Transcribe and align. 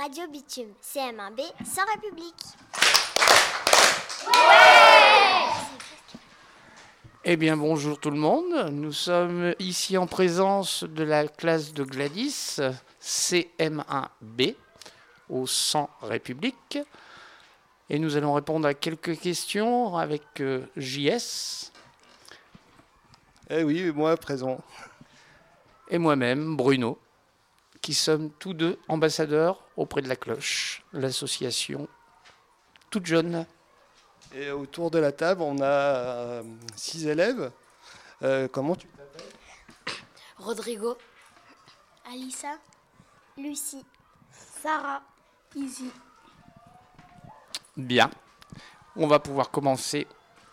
Radio 0.00 0.26
Bitume, 0.28 0.72
CM1B, 0.82 1.42
sans 1.62 1.82
République. 1.94 2.34
Eh 7.22 7.36
bien, 7.36 7.54
bonjour 7.58 8.00
tout 8.00 8.10
le 8.10 8.16
monde. 8.16 8.70
Nous 8.72 8.92
sommes 8.92 9.54
ici 9.58 9.98
en 9.98 10.06
présence 10.06 10.84
de 10.84 11.04
la 11.04 11.28
classe 11.28 11.74
de 11.74 11.84
Gladys, 11.84 12.56
CM1B, 13.02 14.54
au 15.28 15.46
100 15.46 15.90
République. 16.00 16.78
Et 17.90 17.98
nous 17.98 18.16
allons 18.16 18.32
répondre 18.32 18.66
à 18.66 18.72
quelques 18.72 19.18
questions 19.18 19.98
avec 19.98 20.22
euh, 20.40 20.64
JS. 20.78 21.72
Eh 23.50 23.64
oui, 23.64 23.92
moi 23.94 24.16
présent. 24.16 24.62
Et 25.90 25.98
moi-même, 25.98 26.56
Bruno, 26.56 26.98
qui 27.80 27.94
sommes 27.94 28.30
tous 28.38 28.54
deux 28.54 28.78
ambassadeurs 28.88 29.64
auprès 29.76 30.02
de 30.02 30.08
la 30.08 30.16
cloche, 30.16 30.84
l'association 30.92 31.88
toute 32.90 33.06
jeune. 33.06 33.46
Et 34.34 34.50
autour 34.50 34.90
de 34.90 34.98
la 34.98 35.12
table, 35.12 35.42
on 35.42 35.60
a 35.60 35.64
euh, 35.64 36.42
six 36.76 37.06
élèves. 37.06 37.50
Euh, 38.22 38.48
comment 38.48 38.76
tu 38.76 38.86
t'appelles? 38.88 39.26
Rodrigo. 40.36 40.96
Alissa, 42.06 42.58
Lucie, 43.36 43.84
Sarah. 44.62 45.02
Izzy. 45.56 45.90
Bien. 47.76 48.10
On 48.94 49.06
va 49.06 49.18
pouvoir 49.18 49.50
commencer 49.50 50.06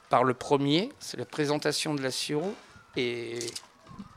par 0.09 0.23
le 0.23 0.34
premier, 0.34 0.91
c'est 0.99 1.18
la 1.18 1.26
présentation 1.26 1.94
de 1.94 2.02
la 2.02 2.09
Siro. 2.09 2.55
Et 2.96 3.38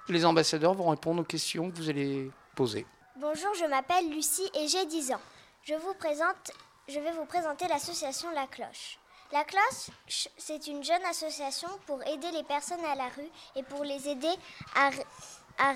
les 0.09 0.24
ambassadeurs 0.24 0.74
vont 0.74 0.88
répondre 0.88 1.20
aux 1.20 1.24
questions 1.24 1.70
que 1.70 1.77
vous 1.77 1.90
allez 1.90 2.30
poser. 2.54 2.87
Bonjour, 3.20 3.52
je 3.55 3.66
m'appelle 3.66 4.09
Lucie 4.09 4.48
et 4.55 4.66
j'ai 4.66 4.87
10 4.87 5.12
ans. 5.12 5.20
Je, 5.65 5.74
vais 5.74 5.79
vous 5.79 7.24
présenter 7.27 7.69
l'association 7.69 8.30
La 8.30 8.46
Cloche. 8.46 8.98
La 9.30 9.45
Cloche, 9.45 9.90
c'est 10.38 10.66
une 10.68 10.82
jeune 10.82 11.04
association 11.04 11.68
pour 11.87 12.02
aider 12.04 12.30
les 12.32 12.45
personnes 12.45 12.82
à 12.90 12.95
la 12.95 13.09
rue 13.09 13.29
et 13.57 13.62
pour 13.65 13.85
les 13.85 14.09
aider 14.09 14.32
à, 14.74 14.88
à, 15.59 15.74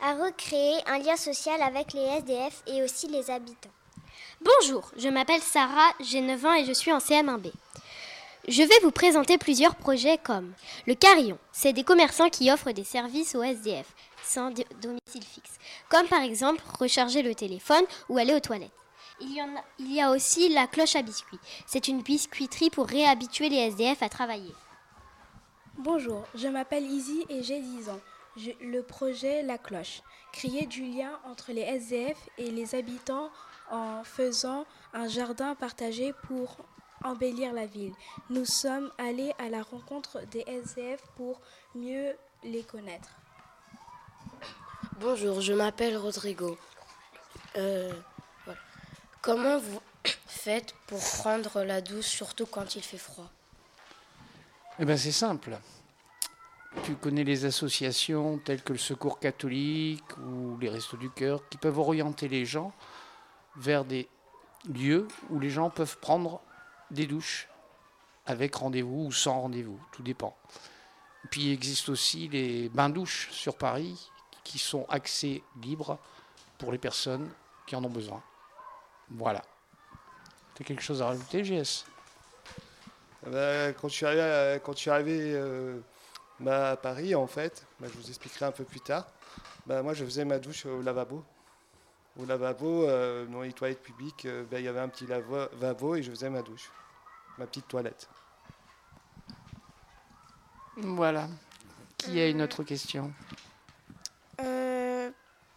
à 0.00 0.14
recréer 0.14 0.80
un 0.88 0.98
lien 0.98 1.16
social 1.16 1.62
avec 1.62 1.92
les 1.92 2.02
SDF 2.18 2.64
et 2.66 2.82
aussi 2.82 3.06
les 3.06 3.30
habitants. 3.30 3.70
Bonjour, 4.40 4.90
je 4.96 5.08
m'appelle 5.08 5.42
Sarah, 5.42 5.92
j'ai 6.00 6.22
9 6.22 6.44
ans 6.44 6.54
et 6.54 6.64
je 6.64 6.72
suis 6.72 6.92
en 6.92 6.98
CM1B. 6.98 7.52
Je 8.48 8.62
vais 8.62 8.78
vous 8.82 8.90
présenter 8.90 9.38
plusieurs 9.38 9.76
projets 9.76 10.18
comme 10.18 10.54
le 10.88 10.94
Carillon. 10.94 11.38
C'est 11.52 11.72
des 11.72 11.84
commerçants 11.84 12.30
qui 12.30 12.50
offrent 12.50 12.72
des 12.72 12.84
services 12.84 13.36
aux 13.36 13.44
SDF 13.44 13.86
sans 14.30 14.50
domicile 14.80 15.24
fixe, 15.24 15.58
comme 15.88 16.06
par 16.06 16.22
exemple 16.22 16.62
recharger 16.78 17.22
le 17.22 17.34
téléphone 17.34 17.84
ou 18.08 18.18
aller 18.18 18.34
aux 18.34 18.40
toilettes. 18.40 18.70
Il 19.20 19.32
y, 19.92 20.00
a, 20.00 20.10
aussi 20.10 20.48
la 20.48 20.66
cloche 20.66 20.96
à 20.96 21.02
biscuits. 21.02 21.38
C'est 21.66 21.88
une 21.88 22.00
biscuiterie 22.00 22.70
pour 22.70 22.86
réhabituer 22.86 23.50
les 23.50 23.68
SDF 23.68 24.02
à 24.02 24.08
travailler. 24.08 24.54
Bonjour, 25.76 26.24
je 26.34 26.48
m'appelle 26.48 26.84
Izzy 26.84 27.26
et 27.28 27.42
j'ai 27.42 27.60
10 27.60 27.90
ans. 27.90 28.00
Le 28.62 28.80
projet 28.80 29.42
La 29.42 29.58
Cloche, 29.58 30.02
créer 30.32 30.64
du 30.64 30.84
lien 30.84 31.18
entre 31.24 31.52
les 31.52 31.62
SDF 31.62 32.16
et 32.38 32.50
les 32.50 32.74
habitants 32.74 33.30
en 33.70 34.04
faisant 34.04 34.64
un 34.94 35.08
jardin 35.08 35.54
partagé 35.54 36.14
pour 36.26 36.56
embellir 37.04 37.52
la 37.52 37.66
ville. 37.66 37.92
Nous 38.30 38.46
sommes 38.46 38.90
allés 38.96 39.32
à 39.38 39.50
la 39.50 39.62
rencontre 39.62 40.20
des 40.30 40.44
SDF 40.46 41.02
pour 41.16 41.40
mieux 41.74 42.14
les 42.42 42.62
connaître. 42.62 43.10
Bonjour, 45.00 45.40
je 45.40 45.54
m'appelle 45.54 45.96
Rodrigo. 45.96 46.58
Euh. 47.56 47.90
Comment 49.22 49.58
vous 49.58 49.80
faites 50.26 50.74
pour 50.86 51.00
prendre 51.00 51.62
la 51.62 51.80
douche, 51.80 52.04
surtout 52.04 52.44
quand 52.44 52.76
il 52.76 52.82
fait 52.82 52.98
froid? 52.98 53.30
Eh 54.78 54.84
bien, 54.84 54.98
c'est 54.98 55.10
simple. 55.10 55.58
Tu 56.84 56.96
connais 56.96 57.24
les 57.24 57.46
associations 57.46 58.36
telles 58.44 58.62
que 58.62 58.74
le 58.74 58.78
Secours 58.78 59.18
catholique 59.18 60.18
ou 60.18 60.58
les 60.58 60.68
Restos 60.68 60.98
du 60.98 61.08
Cœur 61.08 61.48
qui 61.48 61.56
peuvent 61.56 61.78
orienter 61.78 62.28
les 62.28 62.44
gens 62.44 62.74
vers 63.56 63.86
des 63.86 64.06
lieux 64.68 65.08
où 65.30 65.40
les 65.40 65.48
gens 65.48 65.70
peuvent 65.70 65.96
prendre 65.96 66.42
des 66.90 67.06
douches 67.06 67.48
avec 68.26 68.54
rendez-vous 68.54 69.06
ou 69.06 69.12
sans 69.12 69.40
rendez-vous, 69.40 69.80
tout 69.92 70.02
dépend. 70.02 70.36
puis 71.30 71.44
il 71.44 71.52
existe 71.52 71.88
aussi 71.88 72.28
les 72.28 72.68
bains-douches 72.68 73.30
sur 73.30 73.56
Paris 73.56 74.10
qui 74.50 74.58
sont 74.58 74.84
accès 74.88 75.42
libre 75.62 75.96
pour 76.58 76.72
les 76.72 76.78
personnes 76.78 77.30
qui 77.66 77.76
en 77.76 77.84
ont 77.84 77.90
besoin. 77.90 78.20
Voilà. 79.08 79.42
Tu 80.56 80.62
as 80.62 80.66
quelque 80.66 80.82
chose 80.82 81.00
à 81.02 81.06
rajouter, 81.06 81.42
GS 81.44 81.84
bah, 83.28 83.72
Quand 83.74 83.86
je 83.86 83.94
suis 83.94 84.06
arrivé, 84.06 84.22
à, 84.22 84.58
quand 84.58 84.72
je 84.72 84.78
suis 84.78 84.90
arrivé 84.90 85.34
euh, 85.34 85.78
bah, 86.40 86.70
à 86.70 86.76
Paris, 86.76 87.14
en 87.14 87.28
fait, 87.28 87.64
bah, 87.78 87.86
je 87.92 87.96
vous 87.96 88.08
expliquerai 88.08 88.46
un 88.46 88.50
peu 88.50 88.64
plus 88.64 88.80
tard, 88.80 89.06
bah, 89.66 89.84
moi 89.84 89.94
je 89.94 90.04
faisais 90.04 90.24
ma 90.24 90.40
douche 90.40 90.66
au 90.66 90.82
lavabo. 90.82 91.24
Au 92.18 92.24
lavabo, 92.24 92.88
euh, 92.88 93.26
dans 93.26 93.42
les 93.42 93.52
toilettes 93.52 93.84
publiques, 93.84 94.24
euh, 94.24 94.44
il 94.50 94.62
y 94.62 94.68
avait 94.68 94.80
un 94.80 94.88
petit 94.88 95.06
lavabo 95.06 95.94
et 95.94 96.02
je 96.02 96.10
faisais 96.10 96.28
ma 96.28 96.42
douche, 96.42 96.72
ma 97.38 97.46
petite 97.46 97.68
toilette. 97.68 98.08
Voilà. 100.76 101.28
Qui 101.98 102.18
a 102.18 102.28
une 102.28 102.42
autre 102.42 102.64
question? 102.64 103.12
Euh, 104.44 105.10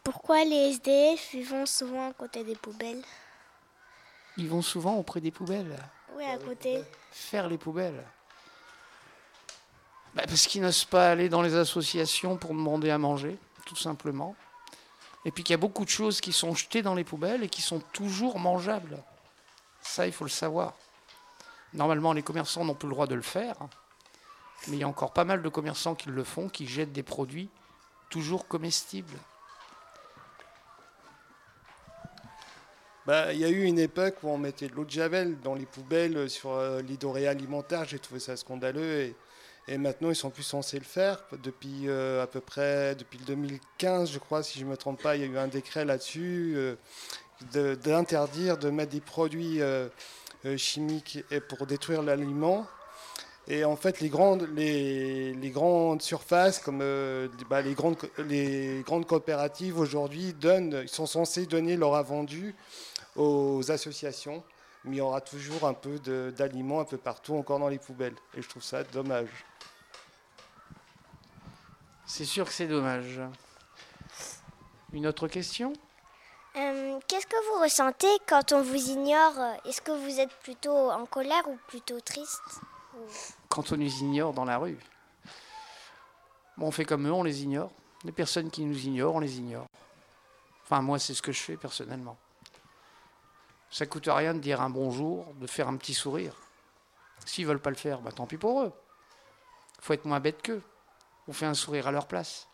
pourquoi 0.03 0.43
les 0.43 0.71
SDF 0.71 1.33
ils 1.33 1.45
vont 1.45 1.65
souvent 1.65 2.09
à 2.09 2.13
côté 2.13 2.43
des 2.43 2.55
poubelles 2.55 3.03
Ils 4.37 4.49
vont 4.49 4.61
souvent 4.61 4.95
auprès 4.95 5.21
des 5.21 5.31
poubelles. 5.31 5.77
Oui, 6.15 6.25
à 6.25 6.37
côté. 6.37 6.83
Faire 7.11 7.47
les 7.47 7.57
poubelles. 7.57 8.03
Bah, 10.13 10.23
parce 10.27 10.45
qu'ils 10.45 10.61
n'osent 10.61 10.85
pas 10.85 11.09
aller 11.09 11.29
dans 11.29 11.41
les 11.41 11.55
associations 11.55 12.37
pour 12.37 12.51
demander 12.51 12.89
à 12.89 12.97
manger, 12.97 13.37
tout 13.65 13.75
simplement. 13.75 14.35
Et 15.25 15.31
puis 15.31 15.43
qu'il 15.43 15.53
y 15.53 15.55
a 15.55 15.57
beaucoup 15.57 15.85
de 15.85 15.89
choses 15.89 16.21
qui 16.21 16.33
sont 16.33 16.53
jetées 16.53 16.81
dans 16.81 16.95
les 16.95 17.03
poubelles 17.03 17.43
et 17.43 17.49
qui 17.49 17.61
sont 17.61 17.79
toujours 17.93 18.39
mangeables. 18.39 18.97
Ça, 19.81 20.05
il 20.05 20.13
faut 20.13 20.25
le 20.25 20.29
savoir. 20.29 20.73
Normalement, 21.73 22.13
les 22.13 22.21
commerçants 22.21 22.65
n'ont 22.65 22.75
plus 22.75 22.87
le 22.87 22.93
droit 22.93 23.07
de 23.07 23.15
le 23.15 23.21
faire. 23.21 23.55
Mais 24.67 24.77
il 24.77 24.79
y 24.79 24.83
a 24.83 24.87
encore 24.87 25.13
pas 25.13 25.23
mal 25.23 25.41
de 25.41 25.49
commerçants 25.49 25.95
qui 25.95 26.09
le 26.09 26.23
font, 26.23 26.49
qui 26.49 26.67
jettent 26.67 26.93
des 26.93 27.03
produits 27.03 27.49
toujours 28.13 28.47
comestibles. 28.47 29.17
Bah, 33.07 33.33
il 33.33 33.39
y 33.39 33.43
a 33.43 33.49
eu 33.49 33.63
une 33.63 33.79
époque 33.79 34.17
où 34.21 34.29
on 34.29 34.37
mettait 34.37 34.67
de 34.67 34.75
l'eau 34.75 34.85
de 34.85 34.91
javel 34.91 35.39
dans 35.41 35.55
les 35.55 35.65
poubelles 35.65 36.29
sur 36.29 36.51
euh, 36.51 36.83
les 36.83 36.95
denrées 36.95 37.27
alimentaires. 37.27 37.85
J'ai 37.85 37.97
trouvé 37.97 38.19
ça 38.19 38.37
scandaleux. 38.37 38.99
Et, 38.99 39.15
et, 39.67 39.79
maintenant, 39.79 40.11
ils 40.11 40.15
sont 40.15 40.29
plus 40.29 40.43
censés 40.43 40.77
le 40.77 40.85
faire. 40.85 41.25
Depuis 41.41 41.87
euh, 41.87 42.21
à 42.21 42.27
peu 42.27 42.39
près 42.39 42.93
depuis 42.93 43.17
le 43.17 43.25
2015, 43.25 44.11
je 44.11 44.19
crois, 44.19 44.43
si 44.43 44.59
je 44.59 44.65
ne 44.65 44.69
me 44.69 44.77
trompe 44.77 45.01
pas, 45.01 45.15
il 45.15 45.23
y 45.23 45.25
a 45.25 45.27
eu 45.27 45.37
un 45.39 45.47
décret 45.47 45.83
là-dessus 45.83 46.53
euh, 46.55 47.75
d'interdire 47.77 48.59
de, 48.59 48.67
de, 48.67 48.69
mettre 48.69 48.91
des 48.91 49.01
produits 49.01 49.59
euh, 49.59 49.89
chimiques 50.55 51.25
pour 51.49 51.65
détruire 51.65 52.03
l'aliment. 52.03 52.67
Et 53.47 53.65
en 53.65 53.75
fait, 53.75 53.99
les 53.99 54.09
grandes, 54.09 54.47
les, 54.55 55.33
les 55.33 55.49
grandes 55.49 56.01
surfaces, 56.01 56.59
comme 56.59 56.79
euh, 56.81 57.27
bah, 57.49 57.61
les, 57.61 57.73
grandes, 57.73 57.97
les 58.17 58.81
grandes 58.85 59.05
coopératives 59.05 59.77
aujourd'hui, 59.77 60.33
donnent, 60.33 60.79
ils 60.83 60.89
sont 60.89 61.05
censés 61.05 61.45
donner 61.45 61.75
leur 61.75 61.95
invendu 61.95 62.55
aux 63.17 63.69
associations, 63.69 64.43
mais 64.85 64.95
il 64.95 64.99
y 64.99 65.01
aura 65.01 65.19
toujours 65.19 65.67
un 65.67 65.73
peu 65.73 65.99
d'aliments 66.31 66.79
un 66.79 66.85
peu 66.85 66.97
partout, 66.97 67.35
encore 67.35 67.59
dans 67.59 67.67
les 67.67 67.79
poubelles. 67.79 68.15
Et 68.37 68.41
je 68.41 68.47
trouve 68.47 68.63
ça 68.63 68.83
dommage. 68.85 69.45
C'est 72.05 72.25
sûr 72.25 72.45
que 72.45 72.53
c'est 72.53 72.67
dommage. 72.67 73.19
Une 74.93 75.07
autre 75.07 75.27
question? 75.27 75.73
Euh, 76.55 76.99
Qu'est-ce 77.07 77.27
que 77.27 77.53
vous 77.53 77.63
ressentez 77.63 78.07
quand 78.27 78.53
on 78.53 78.61
vous 78.61 78.89
ignore? 78.89 79.33
Est-ce 79.65 79.81
que 79.81 79.91
vous 79.91 80.19
êtes 80.19 80.33
plutôt 80.43 80.91
en 80.91 81.05
colère 81.05 81.47
ou 81.49 81.57
plutôt 81.67 81.99
triste? 81.99 82.61
Quand 83.49 83.71
on 83.71 83.77
nous 83.77 83.97
ignore 83.99 84.33
dans 84.33 84.45
la 84.45 84.57
rue. 84.57 84.77
On 86.57 86.71
fait 86.71 86.85
comme 86.85 87.07
eux, 87.07 87.11
on 87.11 87.23
les 87.23 87.43
ignore. 87.43 87.71
Les 88.03 88.11
personnes 88.11 88.51
qui 88.51 88.63
nous 88.65 88.85
ignorent, 88.85 89.15
on 89.15 89.19
les 89.19 89.37
ignore. 89.37 89.67
Enfin, 90.63 90.81
moi, 90.81 90.99
c'est 90.99 91.13
ce 91.13 91.21
que 91.21 91.31
je 91.31 91.41
fais 91.41 91.57
personnellement. 91.57 92.17
Ça 93.69 93.85
coûte 93.85 94.07
rien 94.07 94.33
de 94.33 94.39
dire 94.39 94.61
un 94.61 94.69
bonjour, 94.69 95.33
de 95.35 95.47
faire 95.47 95.67
un 95.67 95.77
petit 95.77 95.93
sourire. 95.93 96.35
S'ils 97.25 97.45
veulent 97.45 97.59
pas 97.59 97.69
le 97.69 97.75
faire, 97.75 98.01
bah, 98.01 98.11
tant 98.11 98.27
pis 98.27 98.37
pour 98.37 98.61
eux. 98.61 98.71
faut 99.79 99.93
être 99.93 100.05
moins 100.05 100.19
bête 100.19 100.41
qu'eux. 100.41 100.61
On 101.27 101.33
fait 101.33 101.45
un 101.45 101.53
sourire 101.53 101.87
à 101.87 101.91
leur 101.91 102.07
place. 102.07 102.47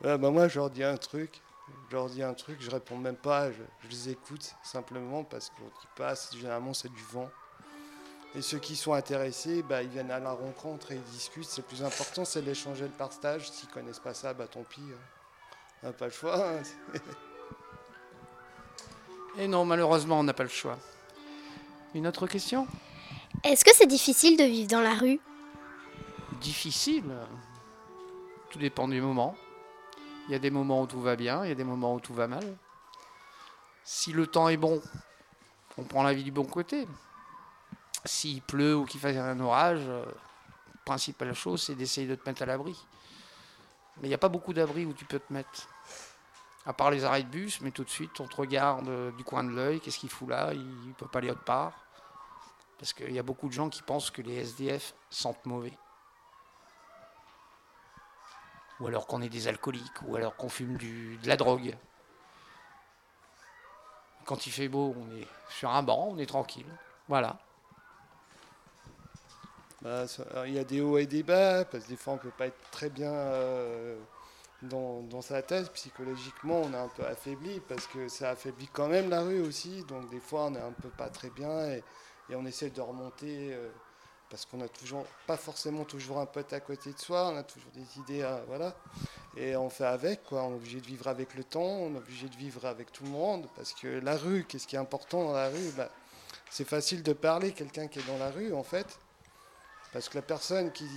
Bah 0.00 0.18
moi, 0.18 0.48
je 0.48 0.58
leur 0.58 0.70
dis 0.70 0.84
un 0.84 0.96
truc. 0.96 1.40
Je 1.88 1.94
leur 1.94 2.08
dis 2.08 2.22
un 2.22 2.34
truc, 2.34 2.58
je 2.60 2.70
réponds 2.70 2.98
même 2.98 3.16
pas, 3.16 3.50
je, 3.52 3.62
je 3.82 3.88
les 3.88 4.10
écoute 4.10 4.54
simplement 4.62 5.24
parce 5.24 5.50
que 5.50 5.62
qui 5.80 5.86
passe, 5.96 6.34
généralement 6.36 6.74
c'est 6.74 6.92
du 6.92 7.02
vent. 7.12 7.30
Et 8.36 8.42
ceux 8.42 8.58
qui 8.58 8.74
sont 8.74 8.92
intéressés, 8.92 9.62
bah, 9.62 9.82
ils 9.82 9.88
viennent 9.88 10.10
à 10.10 10.18
la 10.18 10.32
rencontre 10.32 10.90
et 10.90 10.96
ils 10.96 11.12
discutent. 11.12 11.44
C'est 11.44 11.62
le 11.62 11.68
plus 11.68 11.84
important, 11.84 12.24
c'est 12.24 12.42
d'échanger 12.42 12.84
le 12.84 12.90
partage. 12.90 13.48
S'ils 13.48 13.68
connaissent 13.68 14.00
pas 14.00 14.12
ça, 14.12 14.34
bah 14.34 14.48
tant 14.48 14.64
pis. 14.64 14.80
Hein. 14.80 14.98
On 15.82 15.86
n'a 15.86 15.92
pas 15.92 16.06
le 16.06 16.10
choix. 16.10 16.48
Hein. 16.48 16.62
Et 19.38 19.46
non, 19.46 19.64
malheureusement, 19.64 20.18
on 20.18 20.24
n'a 20.24 20.32
pas 20.32 20.42
le 20.42 20.48
choix. 20.48 20.78
Une 21.94 22.06
autre 22.06 22.26
question? 22.26 22.66
Est-ce 23.44 23.64
que 23.64 23.74
c'est 23.74 23.86
difficile 23.86 24.36
de 24.36 24.44
vivre 24.44 24.68
dans 24.68 24.80
la 24.80 24.94
rue? 24.94 25.20
Difficile? 26.40 27.04
Tout 28.50 28.58
dépend 28.58 28.88
du 28.88 29.00
moment. 29.00 29.36
Il 30.26 30.32
y 30.32 30.34
a 30.34 30.38
des 30.38 30.50
moments 30.50 30.82
où 30.82 30.86
tout 30.86 31.00
va 31.00 31.16
bien, 31.16 31.44
il 31.44 31.48
y 31.48 31.52
a 31.52 31.54
des 31.54 31.64
moments 31.64 31.94
où 31.94 32.00
tout 32.00 32.14
va 32.14 32.26
mal. 32.26 32.56
Si 33.84 34.12
le 34.12 34.26
temps 34.26 34.48
est 34.48 34.56
bon, 34.56 34.80
on 35.76 35.84
prend 35.84 36.02
la 36.02 36.14
vie 36.14 36.24
du 36.24 36.32
bon 36.32 36.44
côté. 36.44 36.86
S'il 38.04 38.40
pleut 38.40 38.76
ou 38.76 38.84
qu'il 38.86 39.00
fasse 39.00 39.16
un 39.16 39.38
orage, 39.40 39.82
euh, 39.86 40.04
principale 40.84 41.34
chose, 41.34 41.62
c'est 41.62 41.74
d'essayer 41.74 42.06
de 42.06 42.14
te 42.14 42.28
mettre 42.28 42.42
à 42.42 42.46
l'abri. 42.46 42.76
Mais 43.98 44.06
il 44.06 44.08
n'y 44.08 44.14
a 44.14 44.18
pas 44.18 44.28
beaucoup 44.28 44.52
d'abris 44.52 44.86
où 44.86 44.92
tu 44.92 45.04
peux 45.04 45.18
te 45.18 45.32
mettre. 45.32 45.68
À 46.66 46.72
part 46.72 46.90
les 46.90 47.04
arrêts 47.04 47.22
de 47.22 47.28
bus, 47.28 47.60
mais 47.60 47.70
tout 47.70 47.84
de 47.84 47.90
suite, 47.90 48.18
on 48.20 48.26
te 48.26 48.36
regarde 48.36 48.88
euh, 48.88 49.10
du 49.12 49.24
coin 49.24 49.44
de 49.44 49.50
l'œil, 49.50 49.80
qu'est-ce 49.80 49.98
qu'il 49.98 50.08
fout 50.08 50.28
là 50.28 50.54
Il 50.54 50.88
ne 50.88 50.94
peut 50.94 51.06
pas 51.06 51.18
aller 51.18 51.30
autre 51.30 51.44
part. 51.44 51.72
Parce 52.78 52.94
qu'il 52.94 53.12
y 53.12 53.18
a 53.18 53.22
beaucoup 53.22 53.48
de 53.48 53.52
gens 53.52 53.68
qui 53.68 53.82
pensent 53.82 54.10
que 54.10 54.22
les 54.22 54.36
SDF 54.36 54.94
sentent 55.10 55.44
mauvais. 55.44 55.76
Ou 58.80 58.86
alors 58.86 59.06
qu'on 59.06 59.22
est 59.22 59.28
des 59.28 59.48
alcooliques, 59.48 60.02
ou 60.06 60.16
alors 60.16 60.36
qu'on 60.36 60.48
fume 60.48 60.76
de 60.76 61.28
la 61.28 61.36
drogue. 61.36 61.76
Quand 64.24 64.46
il 64.46 64.52
fait 64.52 64.68
beau, 64.68 64.94
on 64.96 65.16
est 65.16 65.26
sur 65.50 65.70
un 65.70 65.82
banc, 65.82 66.08
on 66.10 66.18
est 66.18 66.26
tranquille. 66.26 66.66
Voilà. 67.08 67.38
Bah, 69.82 70.06
il 70.46 70.54
y 70.54 70.58
a 70.58 70.64
des 70.64 70.80
hauts 70.80 70.96
et 70.96 71.06
des 71.06 71.22
bas, 71.22 71.66
parce 71.66 71.84
que 71.84 71.90
des 71.90 71.96
fois 71.96 72.14
on 72.14 72.18
peut 72.18 72.30
pas 72.30 72.46
être 72.46 72.70
très 72.70 72.88
bien 72.88 73.12
euh, 73.12 73.98
dans, 74.62 75.20
sa 75.20 75.42
tête. 75.42 75.70
Psychologiquement, 75.72 76.62
on 76.62 76.72
est 76.72 76.78
un 76.78 76.88
peu 76.88 77.04
affaibli, 77.04 77.60
parce 77.60 77.86
que 77.86 78.08
ça 78.08 78.30
affaiblit 78.30 78.68
quand 78.72 78.88
même 78.88 79.10
la 79.10 79.20
rue 79.20 79.42
aussi. 79.42 79.84
Donc 79.84 80.08
des 80.08 80.20
fois, 80.20 80.46
on 80.46 80.54
est 80.54 80.60
un 80.60 80.72
peu 80.72 80.88
pas 80.88 81.10
très 81.10 81.28
bien 81.28 81.66
et, 81.66 81.84
et 82.30 82.34
on 82.34 82.46
essaie 82.46 82.70
de 82.70 82.80
remonter, 82.80 83.52
euh, 83.52 83.68
parce 84.30 84.46
qu'on 84.46 84.60
a 84.60 84.68
toujours, 84.68 85.04
pas 85.26 85.36
forcément 85.36 85.84
toujours 85.84 86.18
un 86.18 86.26
pote 86.26 86.52
à 86.52 86.60
côté 86.60 86.92
de 86.92 86.98
soi, 86.98 87.30
on 87.32 87.36
a 87.36 87.42
toujours 87.42 87.70
des 87.74 88.00
idées, 88.00 88.22
à- 88.22 88.42
voilà. 88.46 88.74
Et 89.36 89.56
on 89.56 89.70
fait 89.70 89.86
avec, 89.86 90.24
quoi. 90.24 90.42
On 90.44 90.52
est 90.52 90.56
obligé 90.56 90.80
de 90.80 90.86
vivre 90.86 91.06
avec 91.08 91.34
le 91.34 91.44
temps, 91.44 91.60
on 91.60 91.94
est 91.94 91.98
obligé 91.98 92.28
de 92.28 92.36
vivre 92.36 92.64
avec 92.66 92.92
tout 92.92 93.04
le 93.04 93.10
monde, 93.10 93.48
parce 93.56 93.72
que 93.72 93.86
la 93.86 94.16
rue, 94.16 94.44
qu'est-ce 94.44 94.66
qui 94.66 94.76
est 94.76 94.78
important 94.78 95.24
dans 95.24 95.32
la 95.32 95.48
rue? 95.48 95.70
Bah, 95.76 95.90
C'est 96.50 96.68
facile 96.68 97.02
de 97.02 97.12
parler, 97.12 97.52
quelqu'un 97.52 97.88
qui 97.88 97.98
est 97.98 98.06
dans 98.06 98.18
la 98.18 98.30
rue, 98.30 98.52
en 98.54 98.62
fait. 98.62 98.98
Parce 99.94 100.08
que 100.08 100.16
la 100.18 100.22
personne 100.22 100.72
qui, 100.72 100.88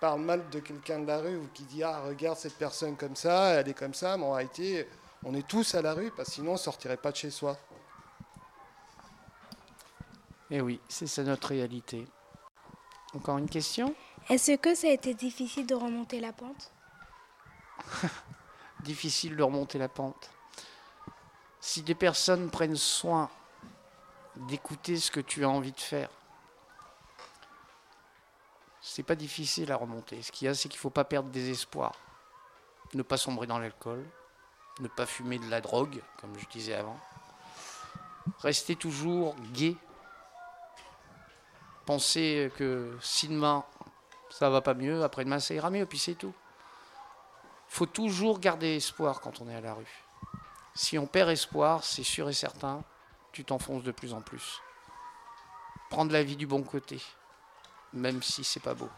parle 0.00 0.20
mal 0.20 0.48
de 0.50 0.60
quelqu'un 0.60 1.00
de 1.00 1.06
la 1.08 1.18
rue 1.18 1.38
ou 1.38 1.48
qui 1.52 1.64
dit 1.64 1.82
Ah, 1.82 2.02
regarde 2.02 2.38
cette 2.38 2.54
personne 2.54 2.96
comme 2.96 3.16
ça, 3.16 3.54
elle 3.54 3.68
est 3.68 3.74
comme 3.74 3.94
ça, 3.94 4.16
mais 4.16 4.24
en 4.24 4.32
réalité, 4.34 4.86
on 5.24 5.34
est 5.34 5.46
tous 5.46 5.74
à 5.74 5.82
la 5.82 5.92
rue 5.92 6.12
parce 6.12 6.28
que 6.28 6.34
sinon 6.36 6.52
on 6.52 6.56
sortirait 6.56 6.96
pas 6.96 7.10
de 7.10 7.16
chez 7.16 7.30
soi. 7.30 7.56
Et 10.52 10.60
oui, 10.60 10.80
c'est 10.88 11.08
ça 11.08 11.24
notre 11.24 11.48
réalité. 11.48 12.06
Encore 13.14 13.38
une 13.38 13.48
question 13.48 13.94
Est-ce 14.28 14.56
que 14.56 14.74
ça 14.74 14.86
a 14.86 14.90
été 14.90 15.14
difficile 15.14 15.66
de 15.66 15.74
remonter 15.74 16.20
la 16.20 16.32
pente 16.32 16.72
Difficile 18.80 19.36
de 19.36 19.42
remonter 19.42 19.78
la 19.78 19.88
pente. 19.88 20.30
Si 21.60 21.82
des 21.82 21.94
personnes 21.94 22.50
prennent 22.50 22.76
soin 22.76 23.30
d'écouter 24.36 24.96
ce 24.96 25.10
que 25.10 25.20
tu 25.20 25.44
as 25.44 25.48
envie 25.48 25.72
de 25.72 25.80
faire, 25.80 26.10
c'est 28.80 29.04
pas 29.04 29.14
difficile 29.14 29.70
à 29.70 29.76
remonter. 29.76 30.20
Ce 30.22 30.32
qu'il 30.32 30.46
y 30.46 30.48
a, 30.48 30.54
c'est 30.54 30.68
qu'il 30.68 30.80
faut 30.80 30.90
pas 30.90 31.04
perdre 31.04 31.28
des 31.28 31.50
espoirs. 31.50 31.94
Ne 32.94 33.02
pas 33.02 33.16
sombrer 33.16 33.46
dans 33.46 33.58
l'alcool, 33.58 34.04
ne 34.80 34.88
pas 34.88 35.06
fumer 35.06 35.38
de 35.38 35.48
la 35.48 35.60
drogue, 35.60 36.02
comme 36.20 36.36
je 36.38 36.46
disais 36.48 36.74
avant. 36.74 36.98
Rester 38.40 38.74
toujours 38.74 39.36
gai. 39.52 39.76
Penser 41.86 42.52
que 42.56 42.96
si 43.00 43.28
demain 43.28 43.64
ça 44.30 44.48
va 44.48 44.60
pas 44.60 44.74
mieux, 44.74 45.02
après-demain 45.02 45.40
ça 45.40 45.54
ira 45.54 45.70
mieux, 45.70 45.86
puis 45.86 45.98
c'est 45.98 46.14
tout. 46.14 46.34
Il 47.68 47.74
faut 47.74 47.86
toujours 47.86 48.38
garder 48.38 48.76
espoir 48.76 49.20
quand 49.20 49.40
on 49.40 49.48
est 49.48 49.54
à 49.54 49.60
la 49.60 49.74
rue. 49.74 50.04
Si 50.74 50.98
on 50.98 51.06
perd 51.06 51.30
espoir, 51.30 51.84
c'est 51.84 52.02
sûr 52.02 52.28
et 52.28 52.32
certain, 52.32 52.82
tu 53.32 53.44
t'enfonces 53.44 53.82
de 53.82 53.92
plus 53.92 54.14
en 54.14 54.20
plus. 54.20 54.60
Prendre 55.90 56.12
la 56.12 56.22
vie 56.22 56.36
du 56.36 56.46
bon 56.46 56.62
côté, 56.62 57.00
même 57.92 58.22
si 58.22 58.44
c'est 58.44 58.60
pas 58.60 58.74
beau. 58.74 58.88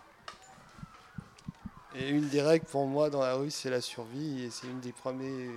Et 1.96 2.08
une 2.08 2.28
des 2.28 2.42
règles 2.42 2.66
pour 2.66 2.86
moi 2.86 3.10
dans 3.10 3.20
la 3.20 3.34
rue, 3.34 3.50
c'est 3.50 3.70
la 3.70 3.80
survie. 3.80 4.42
Et 4.42 4.50
c'est 4.50 4.66
une 4.66 4.80
des 4.80 4.92
premières 4.92 5.52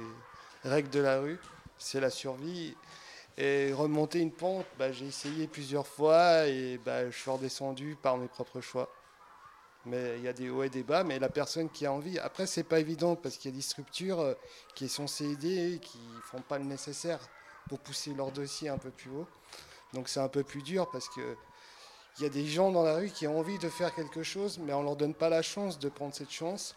règles 0.63 0.89
de 0.89 0.99
la 0.99 1.19
rue, 1.19 1.39
c'est 1.77 1.99
la 1.99 2.09
survie. 2.09 2.75
Et 3.37 3.71
remonter 3.71 4.19
une 4.19 4.31
pente, 4.31 4.65
bah, 4.79 4.91
j'ai 4.91 5.05
essayé 5.05 5.47
plusieurs 5.47 5.85
fois 5.85 6.47
et 6.47 6.79
bah, 6.83 7.09
je 7.09 7.15
suis 7.15 7.29
redescendu 7.29 7.95
par 8.01 8.17
mes 8.17 8.27
propres 8.27 8.61
choix. 8.61 8.89
Mais 9.85 10.17
il 10.17 10.23
y 10.23 10.27
a 10.27 10.33
des 10.33 10.49
hauts 10.49 10.63
et 10.63 10.69
des 10.69 10.83
bas, 10.83 11.03
mais 11.03 11.19
la 11.19 11.29
personne 11.29 11.69
qui 11.69 11.85
a 11.85 11.91
envie. 11.91 12.17
Après, 12.19 12.47
c'est 12.47 12.63
pas 12.63 12.79
évident 12.79 13.15
parce 13.15 13.37
qu'il 13.37 13.51
y 13.51 13.53
a 13.53 13.55
des 13.55 13.61
structures 13.61 14.19
euh, 14.19 14.33
qui 14.75 14.89
sont 14.89 15.07
censées 15.07 15.31
aider 15.31 15.75
et 15.75 15.79
qui 15.79 15.99
font 16.23 16.41
pas 16.41 16.57
le 16.57 16.65
nécessaire 16.65 17.19
pour 17.69 17.79
pousser 17.79 18.13
leur 18.13 18.31
dossier 18.31 18.69
un 18.69 18.77
peu 18.77 18.89
plus 18.89 19.11
haut. 19.11 19.27
Donc 19.93 20.09
c'est 20.09 20.19
un 20.19 20.27
peu 20.27 20.43
plus 20.43 20.61
dur 20.61 20.89
parce 20.89 21.07
que 21.09 21.37
il 22.17 22.23
y 22.23 22.25
a 22.25 22.29
des 22.29 22.47
gens 22.47 22.71
dans 22.71 22.83
la 22.83 22.95
rue 22.95 23.09
qui 23.09 23.27
ont 23.27 23.39
envie 23.39 23.59
de 23.59 23.69
faire 23.69 23.93
quelque 23.93 24.23
chose, 24.23 24.57
mais 24.57 24.73
on 24.73 24.81
leur 24.81 24.95
donne 24.95 25.13
pas 25.13 25.29
la 25.29 25.43
chance 25.43 25.77
de 25.77 25.87
prendre 25.87 26.15
cette 26.15 26.31
chance, 26.31 26.75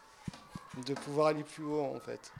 de 0.86 0.92
pouvoir 0.92 1.28
aller 1.28 1.44
plus 1.44 1.64
haut 1.64 1.82
en 1.82 1.98
fait. 1.98 2.30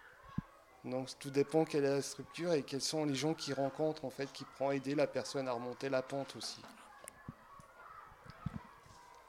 Donc 0.85 1.09
tout 1.19 1.31
dépend 1.31 1.65
quelle 1.65 1.85
est 1.85 1.95
la 1.97 2.03
structure 2.03 2.53
et 2.53 2.63
quels 2.63 2.81
sont 2.81 3.05
les 3.05 3.15
gens 3.15 3.35
qui 3.35 3.53
rencontrent 3.53 4.05
en 4.05 4.11
fait, 4.11 4.33
qui 4.33 4.45
pourront 4.45 4.71
aider 4.71 4.95
la 4.95 5.07
personne 5.07 5.47
à 5.49 5.53
remonter 5.53 5.89
la 5.89 6.03
pente 6.03 6.35
aussi. 6.37 6.61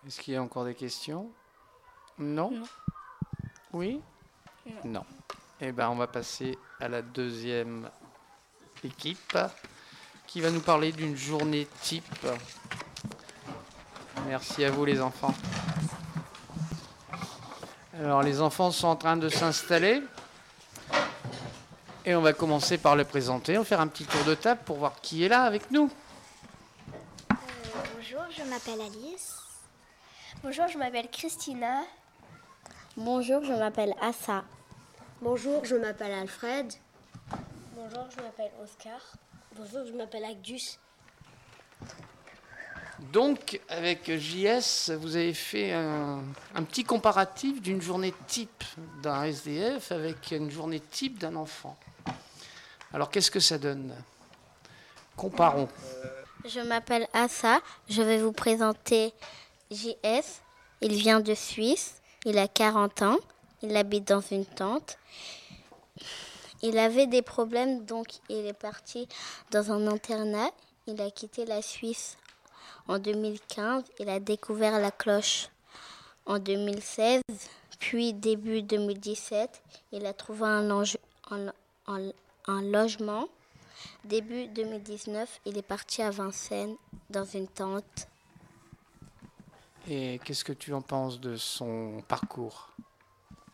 Est-ce 0.08 0.20
qu'il 0.20 0.34
y 0.34 0.38
a 0.38 0.42
encore 0.42 0.66
des 0.66 0.76
questions? 0.76 1.30
Non? 2.18 2.52
Non. 2.52 2.64
Oui? 3.74 4.02
Non. 4.66 4.82
Non. 4.86 5.06
Eh 5.60 5.72
bien, 5.72 5.90
on 5.90 5.96
va 5.96 6.08
passer 6.08 6.58
à 6.80 6.88
la 6.88 7.02
deuxième 7.02 7.90
équipe 8.84 9.38
qui 10.26 10.42
va 10.42 10.50
nous 10.50 10.62
parler 10.62 10.92
d'une 10.92 11.16
journée 11.16 11.68
type. 11.82 12.26
Merci 14.28 14.64
à 14.64 14.72
vous 14.72 14.86
les 14.86 15.02
enfants. 15.02 15.34
Alors 17.94 18.24
les 18.24 18.42
enfants 18.42 18.72
sont 18.72 18.88
en 18.88 18.96
train 18.96 19.18
de 19.18 19.30
s'installer 19.30 20.02
et 22.06 22.16
on 22.16 22.22
va 22.22 22.34
commencer 22.34 22.78
par 22.78 22.96
le 22.96 23.04
présenter. 23.04 23.58
On 23.58 23.62
va 23.62 23.66
faire 23.66 23.82
un 23.82 23.88
petit 23.88 24.06
tour 24.06 24.24
de 24.24 24.36
table 24.36 24.62
pour 24.66 24.78
voir 24.78 25.00
qui 25.02 25.24
est 25.24 25.30
là 25.30 25.44
avec 25.44 25.72
nous. 25.72 25.90
bonjour, 27.96 28.24
je 28.30 28.44
m'appelle 28.44 28.82
Alice. 28.82 29.36
Bonjour, 30.44 30.68
je 30.68 30.78
m'appelle 30.78 31.10
Christina. 31.12 31.82
Bonjour, 32.98 33.44
je 33.44 33.54
m'appelle 33.54 33.94
Assa. 34.02 34.44
Bonjour, 35.22 35.64
je 35.66 35.76
m'appelle 35.76 36.14
Alfred. 36.14 36.74
Bonjour, 37.76 38.08
je 38.16 38.24
m'appelle 38.24 38.52
Oscar. 38.64 39.00
Bonjour, 39.56 39.86
je 39.86 39.94
m'appelle 39.94 40.26
Agdus. 40.26 40.80
Donc, 43.12 43.60
avec 43.68 44.12
JS, 44.12 44.92
vous 44.92 45.16
avez 45.16 45.34
fait 45.34 45.74
un, 45.74 46.24
un 46.54 46.64
petit 46.64 46.84
comparatif 46.84 47.62
d'une 47.62 47.82
journée 47.82 48.14
type 48.28 48.64
d'un 49.02 49.24
SDF 49.24 49.92
avec 49.92 50.32
une 50.32 50.52
journée 50.52 50.80
type 50.80 51.18
d'un 51.18 51.36
enfant. 51.36 51.78
Alors, 52.94 53.10
qu'est-ce 53.10 53.32
que 53.32 53.40
ça 53.40 53.58
donne? 53.58 53.94
Comparons. 55.16 55.68
Je 56.46 56.60
m'appelle 56.62 57.08
Assa. 57.14 57.62
Je 57.90 58.02
vais 58.02 58.18
vous 58.18 58.32
présenter 58.32 59.14
JS. 59.70 60.42
Il 60.82 60.94
vient 60.94 61.20
de 61.20 61.34
Suisse. 61.34 62.02
Il 62.26 62.38
a 62.38 62.48
40 62.48 63.02
ans. 63.04 63.18
Il 63.62 63.76
habite 63.78 64.08
dans 64.08 64.22
une 64.22 64.46
tente. 64.46 64.98
Il 66.64 66.78
avait 66.78 67.08
des 67.08 67.22
problèmes, 67.22 67.86
donc 67.86 68.08
il 68.30 68.46
est 68.46 68.54
parti 68.54 69.08
dans 69.52 69.72
un 69.72 69.88
internat. 69.88 70.52
Il 70.88 71.00
a 71.02 71.10
quitté 71.12 71.46
la 71.46 71.62
Suisse 71.62 72.18
en 72.88 73.00
2015. 73.00 73.84
Il 74.00 74.10
a 74.10 74.20
découvert 74.20 74.80
la 74.80 74.92
cloche 74.92 75.50
en 76.26 76.40
2016. 76.40 77.22
Puis 77.80 78.14
début 78.14 78.62
2017, 78.62 79.62
il 79.92 80.06
a 80.06 80.14
trouvé 80.14 80.44
un, 80.46 80.62
longe- 80.64 80.98
un- 81.32 81.52
un- 81.88 82.12
un 82.52 82.62
logement. 82.62 83.28
Début 84.04 84.48
2019, 84.48 85.42
il 85.46 85.58
est 85.58 85.64
parti 85.64 86.02
à 86.02 86.12
Vincennes 86.12 86.76
dans 87.10 87.26
une 87.26 87.48
tente. 87.48 88.08
Et 89.88 90.20
qu'est-ce 90.24 90.44
que 90.44 90.54
tu 90.54 90.74
en 90.74 90.82
penses 90.82 91.20
de 91.20 91.36
son 91.38 92.04
parcours? 92.08 92.70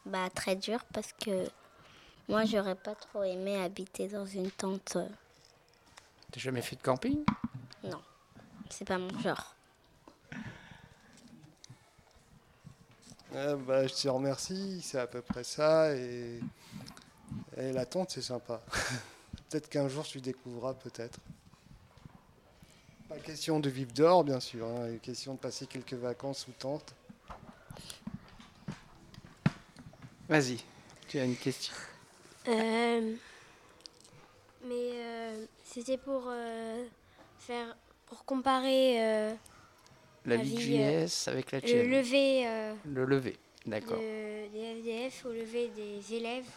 Bah, 0.05 0.29
très 0.33 0.55
dur 0.55 0.83
parce 0.93 1.13
que 1.13 1.47
moi, 2.27 2.45
j'aurais 2.45 2.75
pas 2.75 2.95
trop 2.95 3.23
aimé 3.23 3.61
habiter 3.61 4.07
dans 4.07 4.25
une 4.25 4.51
tente. 4.51 4.97
T'as 6.31 6.39
jamais 6.39 6.61
fait 6.61 6.75
de 6.75 6.81
camping? 6.81 7.23
Non, 7.83 8.01
c'est 8.69 8.85
pas 8.85 8.97
mon 8.97 9.17
genre. 9.19 9.55
Euh, 13.33 13.55
bah, 13.55 13.85
je 13.87 13.93
te 13.93 14.07
remercie, 14.07 14.81
c'est 14.81 14.99
à 14.99 15.07
peu 15.07 15.21
près 15.21 15.43
ça. 15.43 15.95
Et, 15.95 16.39
et 17.57 17.71
la 17.71 17.85
tente, 17.85 18.11
c'est 18.11 18.21
sympa. 18.21 18.61
peut-être 19.49 19.69
qu'un 19.69 19.87
jour 19.87 20.03
tu 20.03 20.21
découvriras, 20.21 20.73
peut-être. 20.73 21.19
Pas 23.09 23.17
question 23.17 23.59
de 23.59 23.69
vivre 23.69 23.91
dehors, 23.93 24.23
bien 24.23 24.39
sûr. 24.39 24.65
Hein, 24.65 24.97
question 25.01 25.33
de 25.33 25.39
passer 25.39 25.65
quelques 25.65 25.93
vacances 25.93 26.39
sous 26.39 26.51
tente. 26.51 26.93
Vas-y, 30.27 30.57
tu 31.07 31.19
as 31.19 31.23
une 31.23 31.37
question. 31.37 31.73
Euh, 32.49 33.13
mais 34.65 34.91
euh, 34.93 35.45
c'était 35.63 35.97
pour 35.97 36.25
euh, 36.27 36.85
faire, 37.39 37.77
pour 38.07 38.25
comparer 38.25 39.33
la 40.25 40.35
vie 40.35 40.55
de 40.55 41.07
JS 41.07 41.29
avec 41.29 41.51
la 41.51 41.61
tienne. 41.61 41.89
Le 41.89 41.97
lever. 41.97 42.73
le 42.85 43.05
lever, 43.05 43.37
d'accord. 43.65 43.99
des 43.99 44.81
FDF 44.81 45.25
au 45.25 45.31
lever 45.31 45.69
des 45.69 46.13
élèves, 46.13 46.49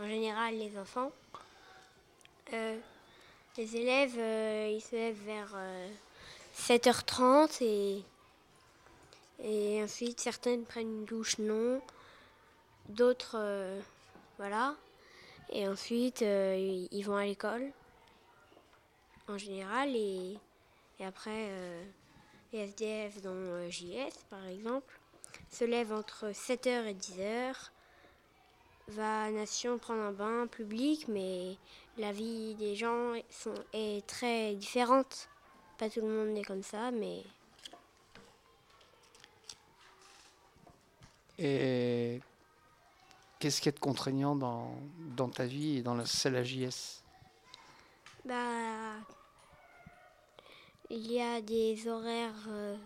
en 0.00 0.08
général 0.08 0.56
les 0.56 0.76
enfants. 0.78 1.12
les 2.52 3.76
élèves, 3.76 4.16
ils 4.72 4.80
se 4.80 4.96
lèvent 4.96 5.24
vers 5.24 5.54
7h30 6.56 7.62
et, 7.62 8.02
et 9.42 9.82
ensuite 9.82 10.20
certaines 10.20 10.64
prennent 10.64 11.00
une 11.00 11.04
douche 11.04 11.38
non 11.38 11.80
d'autres, 12.90 13.36
euh, 13.36 13.80
voilà. 14.38 14.74
Et 15.50 15.66
ensuite, 15.66 16.22
euh, 16.22 16.86
ils 16.90 17.02
vont 17.02 17.16
à 17.16 17.24
l'école, 17.24 17.70
en 19.28 19.38
général, 19.38 19.94
et, 19.96 20.38
et 20.98 21.04
après, 21.04 21.48
euh, 21.50 21.84
les 22.52 22.60
SDF, 22.60 23.20
dont 23.22 23.68
JS 23.68 24.14
par 24.28 24.46
exemple, 24.46 24.98
se 25.50 25.64
lèvent 25.64 25.92
entre 25.92 26.30
7h 26.30 26.86
et 26.86 26.94
10h, 26.94 27.54
va 28.90 29.24
à 29.24 29.30
Nation 29.30 29.78
prendre 29.78 30.02
un 30.02 30.12
bain 30.12 30.46
public, 30.46 31.06
mais 31.08 31.56
la 31.98 32.12
vie 32.12 32.54
des 32.54 32.76
gens 32.76 33.14
sont, 33.30 33.54
est 33.72 34.06
très 34.06 34.54
différente. 34.54 35.28
Pas 35.78 35.88
tout 35.88 36.00
le 36.00 36.08
monde 36.08 36.36
est 36.36 36.44
comme 36.44 36.62
ça, 36.62 36.90
mais... 36.90 37.22
Et 41.38 42.20
Qu'est-ce 43.40 43.62
qui 43.62 43.70
est 43.70 43.80
contraignant 43.80 44.36
dans, 44.36 44.74
dans 45.16 45.30
ta 45.30 45.46
vie 45.46 45.78
et 45.78 45.82
dans 45.82 45.94
la, 45.94 46.04
celle 46.04 46.36
à 46.36 46.44
JS 46.44 47.02
Bah, 48.26 48.98
il 50.90 51.10
y 51.10 51.22
a 51.22 51.40
des 51.40 51.88
horaires 51.88 52.46
euh, 52.48 52.76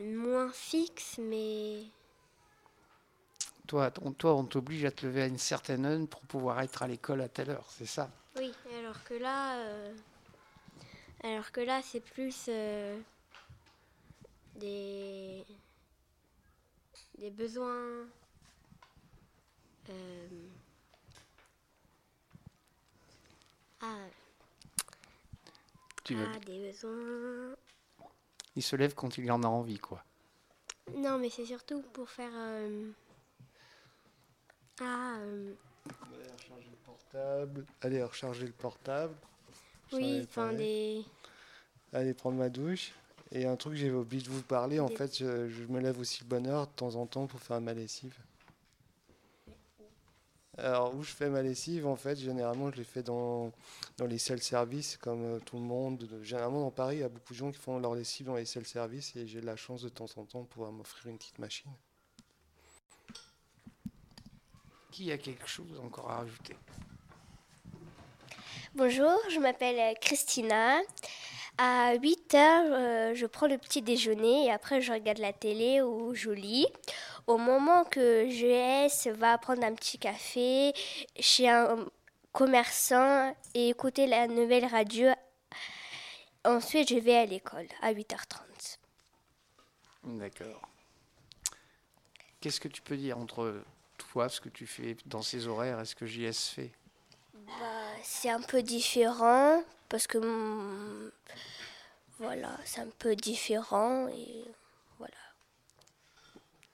moins 0.00 0.52
fixes, 0.52 1.18
mais. 1.18 1.82
Toi, 3.68 3.92
on, 4.00 4.12
toi, 4.12 4.34
on 4.34 4.44
t'oblige 4.44 4.86
à 4.86 4.90
te 4.90 5.04
lever 5.04 5.22
à 5.22 5.26
une 5.26 5.36
certaine 5.36 5.84
heure 5.84 6.08
pour 6.08 6.22
pouvoir 6.22 6.62
être 6.62 6.82
à 6.82 6.88
l'école 6.88 7.20
à 7.20 7.28
telle 7.28 7.50
heure, 7.50 7.66
c'est 7.68 7.84
ça? 7.84 8.10
Oui, 8.38 8.50
alors 8.78 9.04
que 9.04 9.12
là, 9.12 9.58
euh, 9.58 9.94
alors 11.22 11.52
que 11.52 11.60
là, 11.60 11.82
c'est 11.84 12.00
plus 12.00 12.46
euh, 12.48 12.98
des 14.56 15.44
des 17.18 17.30
besoins 17.30 18.06
euh, 19.90 20.28
ah, 23.82 23.96
tu 26.04 26.16
ah, 26.18 26.38
des 26.46 26.70
besoins. 26.70 27.54
Il 28.56 28.62
se 28.62 28.76
lève 28.76 28.94
quand 28.94 29.18
il 29.18 29.30
en 29.30 29.42
a 29.42 29.46
envie, 29.46 29.78
quoi. 29.78 30.02
Non, 30.96 31.18
mais 31.18 31.28
c'est 31.28 31.44
surtout 31.44 31.82
pour 31.92 32.08
faire. 32.08 32.32
Euh... 32.34 32.90
Ah. 34.80 35.16
Euh... 35.20 35.52
Allez 36.02 36.30
recharger 36.30 36.70
le 36.70 36.76
portable. 36.84 37.66
Allez 37.80 38.02
recharger 38.02 38.46
le 38.46 38.52
portable. 38.52 39.14
Oui, 39.92 40.22
enfin 40.24 40.52
des. 40.52 41.02
Allez 41.92 42.14
prendre 42.14 42.36
ma 42.36 42.48
douche. 42.48 42.92
Et 43.30 43.46
un 43.46 43.56
truc 43.56 43.74
que 43.74 43.80
j'avais 43.80 43.92
oublié 43.92 44.22
de 44.22 44.30
vous 44.30 44.42
parler, 44.42 44.80
en 44.80 44.88
fait, 44.88 45.18
je, 45.18 45.48
je, 45.48 45.64
me 45.64 45.80
lève 45.80 45.98
aussi 46.00 46.24
de 46.24 46.28
bonne 46.28 46.46
heure 46.46 46.66
de 46.66 46.72
temps 46.72 46.94
en 46.94 47.06
temps 47.06 47.26
pour 47.26 47.40
faire 47.40 47.60
ma 47.60 47.74
lessive. 47.74 48.14
Alors, 50.56 50.94
où 50.94 51.04
je 51.04 51.12
fais 51.12 51.28
ma 51.28 51.42
lessive, 51.42 51.86
en 51.86 51.94
fait, 51.94 52.16
généralement, 52.16 52.70
je 52.72 52.76
l'ai 52.76 52.84
fait 52.84 53.02
dans, 53.02 53.52
dans 53.96 54.06
les 54.06 54.18
self-service, 54.18 54.96
comme 54.96 55.22
euh, 55.22 55.38
tout 55.38 55.56
le 55.56 55.62
monde. 55.62 56.08
Généralement, 56.22 56.60
dans 56.60 56.70
Paris, 56.70 56.96
il 56.96 57.00
y 57.00 57.04
a 57.04 57.08
beaucoup 57.08 57.32
de 57.32 57.38
gens 57.38 57.52
qui 57.52 57.58
font 57.58 57.78
leur 57.78 57.94
lessive 57.94 58.26
dans 58.26 58.34
les 58.34 58.44
self-service 58.44 59.14
et 59.14 59.26
j'ai 59.26 59.40
la 59.40 59.54
chance 59.54 59.82
de 59.82 59.88
temps 59.88 60.08
en 60.16 60.24
temps 60.24 60.42
de 60.42 60.46
pouvoir 60.46 60.72
m'offrir 60.72 61.12
une 61.12 61.18
petite 61.18 61.38
machine. 61.38 61.70
Qui 64.98 65.12
a 65.12 65.16
quelque 65.16 65.46
chose 65.46 65.80
encore 65.80 66.10
à 66.10 66.16
rajouter? 66.16 66.56
Bonjour, 68.74 69.16
je 69.30 69.38
m'appelle 69.38 69.78
euh, 69.78 69.94
Christina. 70.00 70.80
À 71.56 71.94
8 71.94 72.34
heures, 72.34 72.72
euh, 72.72 73.14
je 73.14 73.26
prends 73.26 73.46
le 73.46 73.58
petit 73.58 73.80
déjeuner 73.80 74.46
et 74.46 74.50
après 74.50 74.80
je 74.80 74.92
regarde 74.92 75.18
la 75.18 75.32
télé 75.32 75.82
ou 75.82 76.16
je 76.16 76.30
lis 76.30 76.66
au 77.28 77.38
moment 77.38 77.84
que 77.84 78.26
GS 78.26 79.16
va 79.16 79.38
prendre 79.38 79.62
un 79.62 79.72
petit 79.72 79.98
café 79.98 80.72
chez 81.20 81.48
un 81.48 81.86
commerçant 82.32 83.36
et 83.54 83.68
écouter 83.68 84.08
la 84.08 84.26
nouvelle 84.26 84.66
radio, 84.66 85.10
ensuite 86.44 86.88
je 86.88 86.98
vais 86.98 87.18
à 87.18 87.24
l'école 87.24 87.68
à 87.82 87.92
8h30. 87.92 88.78
D'accord. 90.02 90.68
Qu'est-ce 92.40 92.58
que 92.58 92.66
tu 92.66 92.82
peux 92.82 92.96
dire 92.96 93.16
entre 93.16 93.62
toi, 94.12 94.28
ce 94.28 94.40
que 94.40 94.48
tu 94.48 94.66
fais 94.66 94.96
dans 95.06 95.22
ces 95.22 95.46
horaires 95.46 95.80
et 95.80 95.84
ce 95.84 95.94
que 95.94 96.06
JS 96.06 96.50
fait 96.54 96.72
bah, 97.46 97.52
C'est 98.02 98.30
un 98.30 98.40
peu 98.40 98.62
différent 98.62 99.62
parce 99.88 100.06
que 100.06 100.18
mm, 100.18 101.10
voilà, 102.18 102.56
c'est 102.64 102.80
un 102.80 102.90
peu 102.98 103.14
différent 103.14 104.08
et 104.08 104.44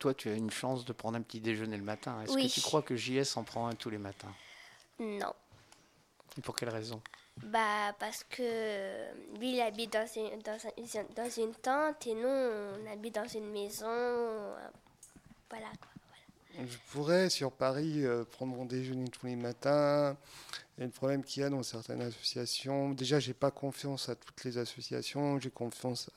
toi, 0.05 0.13
tu 0.13 0.29
as 0.29 0.35
une 0.35 0.51
chance 0.51 0.85
de 0.85 0.93
prendre 0.93 1.17
un 1.17 1.23
petit 1.23 1.41
déjeuner 1.41 1.79
le 1.79 1.83
matin. 1.83 2.21
Est-ce 2.21 2.35
que 2.35 2.53
tu 2.53 2.61
crois 2.61 2.83
que 2.83 2.95
JS 2.95 3.39
en 3.39 3.43
prend 3.43 3.69
un 3.69 3.73
tous 3.73 3.89
les 3.89 3.97
matins? 3.97 4.35
Non. 4.99 5.33
Et 6.37 6.43
pour 6.43 6.55
quelle 6.55 6.69
raison? 6.69 7.01
Bah 7.39 7.95
parce 7.99 8.23
que 8.25 9.11
lui 9.39 9.55
il 9.55 9.61
habite 9.63 9.95
dans 9.95 10.07
une, 10.15 10.41
dans, 10.43 11.31
une 11.31 11.55
tente 11.55 12.07
et 12.07 12.15
nous 12.15 12.29
on 12.29 12.93
habite 12.93 13.15
dans 13.15 13.27
une 13.27 13.51
maison. 13.51 14.55
Voilà 15.49 15.69
Je 16.59 16.77
pourrais 16.93 17.31
sur 17.31 17.51
Paris 17.51 18.05
euh, 18.05 18.25
prendre 18.25 18.55
mon 18.55 18.65
déjeuner 18.65 19.09
tous 19.09 19.27
les 19.27 19.35
matins. 19.37 20.17
Et 20.79 20.85
le 20.85 20.91
problème 20.91 21.25
qu'il 21.25 21.43
y 21.43 21.45
a 21.45 21.51
dans 21.51 21.63
certaines 21.63 22.03
associations, 22.03 22.91
déjà 22.91 23.19
j'ai 23.19 23.35
pas 23.35 23.51
confiance 23.51 24.09
à 24.09 24.15
toutes 24.15 24.45
les 24.45 24.59
associations, 24.59 25.39
j'ai 25.41 25.51
confiance 25.51 26.11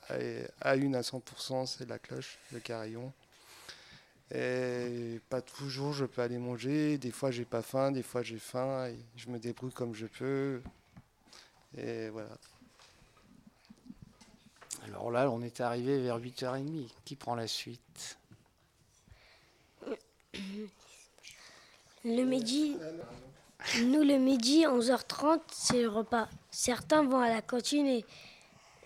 à, 0.60 0.76
une 0.76 0.94
à 0.96 1.02
100%, 1.02 1.66
c'est 1.66 1.88
la 1.88 1.98
cloche, 1.98 2.38
le 2.52 2.60
carillon. 2.60 3.12
Et 4.34 5.20
pas 5.28 5.40
toujours 5.40 5.92
je 5.92 6.04
peux 6.04 6.22
aller 6.22 6.38
manger. 6.38 6.98
Des 6.98 7.10
fois 7.10 7.30
j'ai 7.30 7.44
pas 7.44 7.62
faim, 7.62 7.92
des 7.92 8.02
fois 8.02 8.22
j'ai 8.22 8.38
faim. 8.38 8.92
Je 9.16 9.28
me 9.30 9.38
débrouille 9.38 9.72
comme 9.72 9.94
je 9.94 10.06
peux. 10.06 10.60
Et 11.76 12.08
voilà. 12.10 12.30
Alors 14.84 15.10
là, 15.10 15.30
on 15.30 15.42
est 15.42 15.60
arrivé 15.60 16.00
vers 16.00 16.18
8h30. 16.18 16.88
Qui 17.04 17.16
prend 17.16 17.34
la 17.34 17.46
suite? 17.46 18.17
Le 22.04 22.22
midi. 22.24 22.76
Nous, 23.82 24.02
le 24.02 24.18
midi, 24.18 24.64
11h30, 24.64 25.40
c'est 25.50 25.82
le 25.82 25.88
repas. 25.88 26.28
Certains 26.50 27.02
vont 27.02 27.20
à 27.20 27.28
la 27.28 27.42
cantine 27.42 27.86
et, 27.86 28.04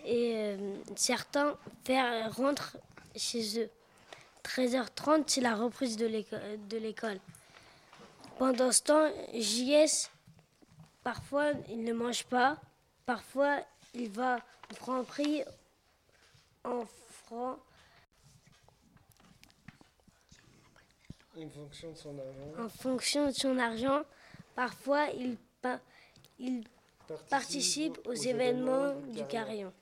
euh, 0.05 0.75
certains 0.95 1.55
rentrent 2.31 2.77
chez 3.15 3.61
eux. 3.61 3.69
13h30, 4.43 5.23
c'est 5.27 5.41
la 5.41 5.55
reprise 5.55 5.95
de 5.95 6.77
l'école. 6.77 7.19
Pendant 8.37 8.71
ce 8.71 8.81
temps, 8.81 9.09
JS, 9.33 10.09
parfois, 11.03 11.51
il 11.69 11.83
ne 11.83 11.93
mange 11.93 12.25
pas. 12.25 12.57
Parfois, 13.05 13.59
il 13.93 14.09
va 14.09 14.39
prendre 14.79 15.05
prix 15.05 15.43
en 16.63 16.85
francs. 17.25 17.59
En 21.35 21.49
fonction 21.49 21.91
de 21.91 21.97
son 21.97 22.17
argent. 22.19 22.63
En 22.63 22.69
fonction 22.69 23.27
de 23.27 23.31
son 23.31 23.57
argent. 23.57 24.01
Parfois, 24.55 25.07
il, 25.09 25.37
il 26.39 26.63
participe, 27.29 27.99
aux, 28.05 28.13
événements, 28.13 28.93
du 29.11 29.25
carillon. 29.25 29.73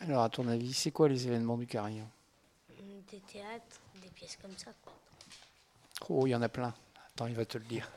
Alors, 0.00 0.22
à 0.22 0.28
ton 0.28 0.46
avis, 0.48 0.74
c'est 0.74 0.90
quoi 0.90 1.08
les 1.08 1.26
événements 1.26 1.56
du 1.56 1.66
carillon? 1.66 2.08
Des 3.10 3.20
théâtres, 3.20 3.80
des 4.02 4.10
pièces 4.10 4.36
comme 4.40 4.56
ça. 4.58 4.72
Oh, 6.08 6.26
il 6.26 6.30
y 6.30 6.34
en 6.34 6.42
a 6.42 6.48
plein. 6.48 6.74
Attends, 7.08 7.26
il 7.26 7.34
va 7.34 7.46
te 7.46 7.56
le 7.58 7.64
dire. 7.64 7.90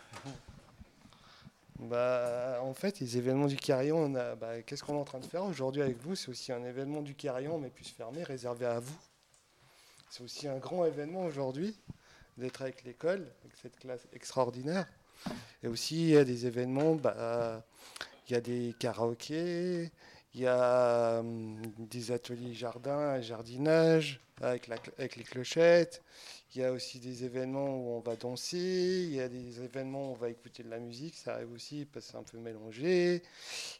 Bah, 1.79 2.59
en 2.63 2.73
fait, 2.73 2.99
les 2.99 3.17
événements 3.17 3.47
du 3.47 3.55
Carillon, 3.55 4.09
bah, 4.09 4.61
qu'est-ce 4.65 4.83
qu'on 4.83 4.95
est 4.95 4.99
en 4.99 5.05
train 5.05 5.19
de 5.19 5.25
faire 5.25 5.43
aujourd'hui 5.43 5.81
avec 5.81 5.97
vous? 6.01 6.15
C'est 6.15 6.29
aussi 6.29 6.51
un 6.51 6.63
événement 6.63 7.01
du 7.01 7.13
Carillon, 7.13 7.59
mais 7.59 7.69
plus 7.69 7.89
fermé, 7.89 8.23
réservé 8.23 8.65
à 8.65 8.79
vous. 8.79 8.97
C'est 10.09 10.23
aussi 10.23 10.47
un 10.47 10.57
grand 10.57 10.85
événement 10.85 11.25
aujourd'hui 11.25 11.77
d'être 12.37 12.61
avec 12.61 12.83
l'école, 12.83 13.27
avec 13.43 13.57
cette 13.61 13.77
classe 13.77 14.07
extraordinaire. 14.13 14.87
Et 15.63 15.67
aussi, 15.67 15.95
il 15.95 16.09
y 16.09 16.17
a 16.17 16.23
des 16.23 16.45
événements, 16.45 16.95
bah, 16.95 17.65
il 18.27 18.33
y 18.33 18.35
a 18.35 18.41
des 18.41 18.75
karaokés, 18.79 19.91
il 20.33 20.41
y 20.41 20.47
a 20.47 21.19
hum, 21.19 21.59
des 21.77 22.11
ateliers 22.11 22.53
jardin, 22.53 23.19
jardinage 23.21 24.21
avec, 24.41 24.67
les 25.15 25.23
clochettes. 25.23 26.03
Il 26.53 26.61
y 26.61 26.63
a 26.63 26.71
aussi 26.71 26.99
des 26.99 27.25
événements 27.25 27.75
où 27.75 27.89
on 27.97 27.99
va 27.99 28.15
danser, 28.15 29.05
il 29.09 29.15
y 29.15 29.19
a 29.19 29.27
des 29.27 29.61
événements 29.61 30.09
où 30.09 30.11
on 30.11 30.15
va 30.15 30.29
écouter 30.29 30.63
de 30.63 30.69
la 30.69 30.79
musique, 30.79 31.15
ça 31.15 31.35
arrive 31.35 31.51
aussi 31.51 31.85
parce 31.85 32.05
que 32.05 32.11
c'est 32.11 32.17
un 32.17 32.23
peu 32.23 32.37
mélangé. 32.37 33.21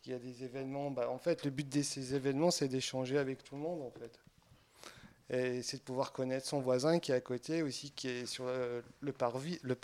Il 0.05 0.12
y 0.12 0.15
a 0.15 0.19
des 0.19 0.43
événements, 0.43 0.91
bah, 0.91 1.10
en 1.10 1.17
fait, 1.17 1.46
le 1.46 1.51
but 1.51 1.69
de 1.69 1.81
ces 1.81 2.15
événements, 2.15 2.51
c'est 2.51 2.67
d'échanger 2.67 3.17
avec 3.17 3.43
tout 3.43 3.55
le 3.55 3.62
monde, 3.62 3.81
en 3.81 3.91
fait. 3.91 4.19
Et 5.29 5.62
c'est 5.62 5.77
de 5.77 5.81
pouvoir 5.81 6.13
connaître 6.13 6.48
son 6.48 6.62
voisin 6.62 7.00
qui 7.00 7.12
est 7.12 7.15
à 7.15 7.19
côté 7.19 7.62
aussi, 7.62 7.91
qui 7.91 8.07
est 8.07 8.25
sur 8.25 8.46
le, 8.46 9.12
parvis, 9.12 9.60
le, 9.62 9.75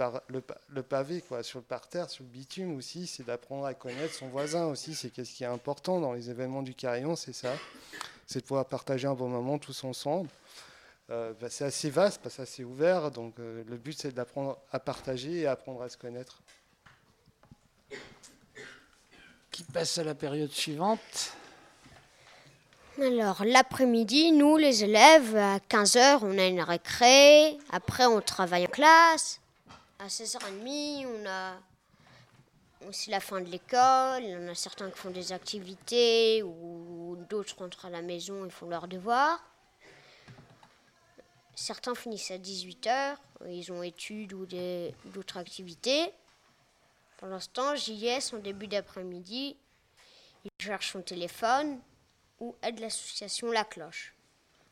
pavé, 0.81 1.21
quoi, 1.21 1.43
sur 1.43 1.59
le 1.59 1.65
parterre, 1.65 2.09
sur 2.09 2.23
le 2.23 2.29
bitume 2.29 2.77
aussi. 2.77 3.07
C'est 3.07 3.25
d'apprendre 3.25 3.65
à 3.65 3.73
connaître 3.73 4.13
son 4.13 4.29
voisin 4.29 4.67
aussi. 4.67 4.95
C'est 4.95 5.13
ce 5.13 5.33
qui 5.33 5.43
est 5.43 5.47
important 5.47 5.99
dans 5.99 6.13
les 6.13 6.29
événements 6.29 6.63
du 6.63 6.73
carillon, 6.73 7.17
c'est 7.17 7.33
ça. 7.33 7.53
C'est 8.25 8.39
de 8.39 8.45
pouvoir 8.45 8.65
partager 8.65 9.05
un 9.05 9.15
bon 9.15 9.27
moment 9.27 9.57
tous 9.59 9.83
ensemble. 9.83 10.29
Euh, 11.09 11.33
bah, 11.39 11.49
c'est 11.49 11.65
assez 11.65 11.89
vaste, 11.89 12.21
c'est 12.29 12.41
assez 12.41 12.63
ouvert. 12.63 13.11
Donc 13.11 13.37
euh, 13.39 13.63
le 13.67 13.77
but, 13.77 13.99
c'est 13.99 14.13
d'apprendre 14.13 14.57
à 14.71 14.79
partager 14.79 15.41
et 15.41 15.47
apprendre 15.47 15.81
à 15.81 15.89
se 15.89 15.97
connaître. 15.97 16.41
Qui 19.51 19.63
passe 19.63 19.97
à 19.97 20.03
la 20.03 20.15
période 20.15 20.51
suivante? 20.51 21.35
Alors, 23.01 23.43
l'après-midi, 23.43 24.31
nous, 24.31 24.55
les 24.57 24.83
élèves, 24.83 25.35
à 25.35 25.57
15h, 25.57 26.19
on 26.21 26.37
a 26.37 26.45
une 26.45 26.61
récré. 26.61 27.57
Après, 27.71 28.05
on 28.05 28.21
travaille 28.21 28.65
en 28.65 28.69
classe. 28.69 29.41
À 29.97 30.07
16h30, 30.07 31.07
on 31.07 31.25
a 31.27 31.53
aussi 32.87 33.09
la 33.09 33.19
fin 33.19 33.41
de 33.41 33.49
l'école. 33.49 34.23
En 34.23 34.47
a 34.47 34.53
certains 34.53 34.91
qui 34.91 34.99
font 34.99 35.09
des 35.09 35.31
activités 35.31 36.43
ou 36.43 37.17
d'autres 37.29 37.57
rentrent 37.57 37.85
à 37.85 37.89
la 37.89 38.03
maison 38.03 38.45
et 38.45 38.49
font 38.51 38.69
leurs 38.69 38.87
devoirs. 38.87 39.43
Certains 41.55 41.95
finissent 41.95 42.31
à 42.31 42.37
18h, 42.37 43.15
ils 43.47 43.71
ont 43.71 43.83
études 43.83 44.33
ou 44.33 44.45
d'autres 45.05 45.37
activités. 45.37 46.11
Pour 47.17 47.27
l'instant, 47.27 47.75
JS, 47.75 48.33
en 48.33 48.39
début 48.39 48.67
d'après-midi, 48.67 49.55
il 50.43 50.51
cherche 50.59 50.91
son 50.91 51.01
téléphone 51.01 51.79
ou 52.43 52.55
aide 52.61 52.79
l'association 52.79 53.51
La 53.51 53.63
Cloche. 53.63 54.13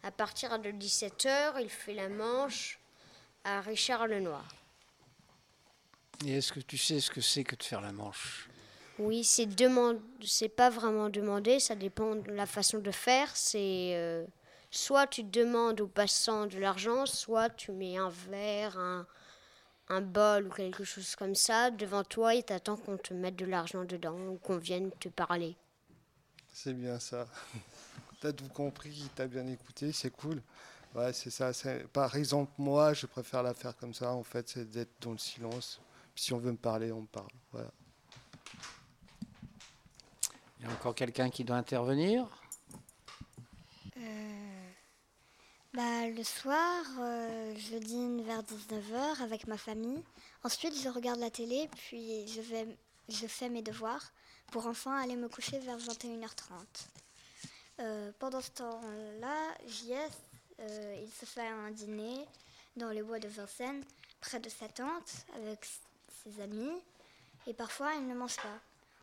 À 0.04 0.12
partir 0.12 0.60
de 0.60 0.72
17h, 0.72 1.54
il 1.62 1.70
fait 1.70 1.94
la 1.94 2.10
manche 2.10 2.80
à 3.46 3.62
Richard 3.62 4.08
Lenoir. 4.08 4.46
Et 6.26 6.38
est-ce 6.38 6.52
que 6.52 6.60
tu 6.60 6.78
sais 6.78 7.00
ce 7.00 7.10
que 7.10 7.22
c'est 7.22 7.46
que 7.46 7.56
de 7.56 7.64
faire 7.64 7.82
la 7.82 7.94
manche? 7.94 8.50
Oui, 9.00 9.24
c'est 9.24 9.46
demande, 9.46 10.02
c'est 10.24 10.50
pas 10.50 10.70
vraiment 10.70 11.10
demander, 11.10 11.60
ça 11.60 11.76
dépend 11.76 12.16
de 12.16 12.32
la 12.32 12.46
façon 12.46 12.80
de 12.80 12.92
faire. 12.92 13.36
C'est 13.36 13.94
euh, 13.96 14.26
soit 14.70 15.08
tu 15.08 15.24
demandes 15.24 15.80
au 15.80 15.88
passant 15.88 16.48
de 16.48 16.60
l'argent, 16.60 17.06
soit 17.06 17.50
tu 17.50 17.72
mets 17.72 17.98
un 17.98 18.10
verre, 18.30 18.78
un, 18.78 19.08
un 19.88 20.02
bol 20.02 20.48
ou 20.48 20.50
quelque 20.50 20.84
chose 20.84 21.16
comme 21.16 21.36
ça 21.36 21.72
devant 21.72 22.04
toi 22.04 22.36
et 22.36 22.44
t'attends 22.44 22.78
qu'on 22.78 22.98
te 22.98 23.14
mette 23.14 23.38
de 23.38 23.46
l'argent 23.46 23.86
dedans 23.86 24.20
ou 24.28 24.38
qu'on 24.38 24.58
vienne 24.58 24.92
te 25.00 25.08
parler. 25.08 25.56
C'est 26.52 26.74
bien 26.74 27.00
ça. 27.00 27.28
T'as 28.22 28.34
tout 28.34 28.48
compris, 28.50 29.10
t'as 29.16 29.26
bien 29.26 29.48
écouté, 29.48 29.92
c'est 29.92 30.12
cool. 30.12 30.44
Ouais, 30.94 31.12
c'est 31.12 31.32
ça. 31.32 31.52
Par 31.92 32.16
exemple, 32.16 32.52
moi, 32.60 32.94
je 32.94 33.08
préfère 33.08 33.42
la 33.42 33.56
faire 33.56 33.76
comme 33.76 33.96
ça, 33.96 34.12
en 34.12 34.24
fait, 34.24 34.48
c'est 34.48 34.70
d'être 34.70 34.92
dans 35.02 35.14
le 35.14 35.18
silence. 35.18 35.82
si 36.16 36.32
on 36.32 36.38
veut 36.38 36.52
me 36.52 36.58
parler, 36.58 36.92
on 36.92 37.02
me 37.02 37.08
parle. 37.08 37.32
Voilà. 37.52 37.72
Il 40.60 40.68
y 40.68 40.70
a 40.70 40.72
encore 40.72 40.94
quelqu'un 40.94 41.32
qui 41.32 41.44
doit 41.44 41.56
intervenir? 41.56 42.28
Euh, 43.98 44.70
bah, 45.74 46.08
Le 46.08 46.24
soir, 46.24 46.84
euh, 47.00 47.56
je 47.58 47.78
dîne 47.78 48.22
vers 48.22 48.44
19h 48.44 49.24
avec 49.24 49.48
ma 49.48 49.58
famille. 49.58 50.04
Ensuite, 50.44 50.80
je 50.80 50.90
regarde 50.90 51.20
la 51.20 51.32
télé, 51.32 51.68
puis 51.76 52.28
je, 52.28 52.42
vais, 52.42 52.68
je 53.10 53.26
fais 53.26 53.50
mes 53.50 53.64
devoirs 53.64 54.12
pour 54.52 54.68
enfin 54.68 55.02
aller 55.02 55.16
me 55.16 55.28
coucher 55.28 55.60
vers 55.60 55.78
21h30. 55.78 56.54
Euh, 57.80 58.12
pendant 58.20 58.42
ce 58.42 58.52
temps-là, 58.52 59.58
JS, 59.66 60.12
il 60.60 61.10
se 61.10 61.26
fait 61.26 61.48
un 61.48 61.72
dîner 61.72 62.28
dans 62.76 62.90
les 62.90 63.02
bois 63.02 63.20
de 63.20 63.28
Vincennes, 63.28 63.84
près 64.20 64.40
de 64.40 64.50
sa 64.50 64.68
tante, 64.68 65.26
avec 65.36 65.68
ses 66.24 66.42
amis, 66.42 66.72
et 67.48 67.54
parfois 67.54 67.94
il 67.96 68.08
ne 68.08 68.14
mange 68.14 68.38
pas. 68.38 68.60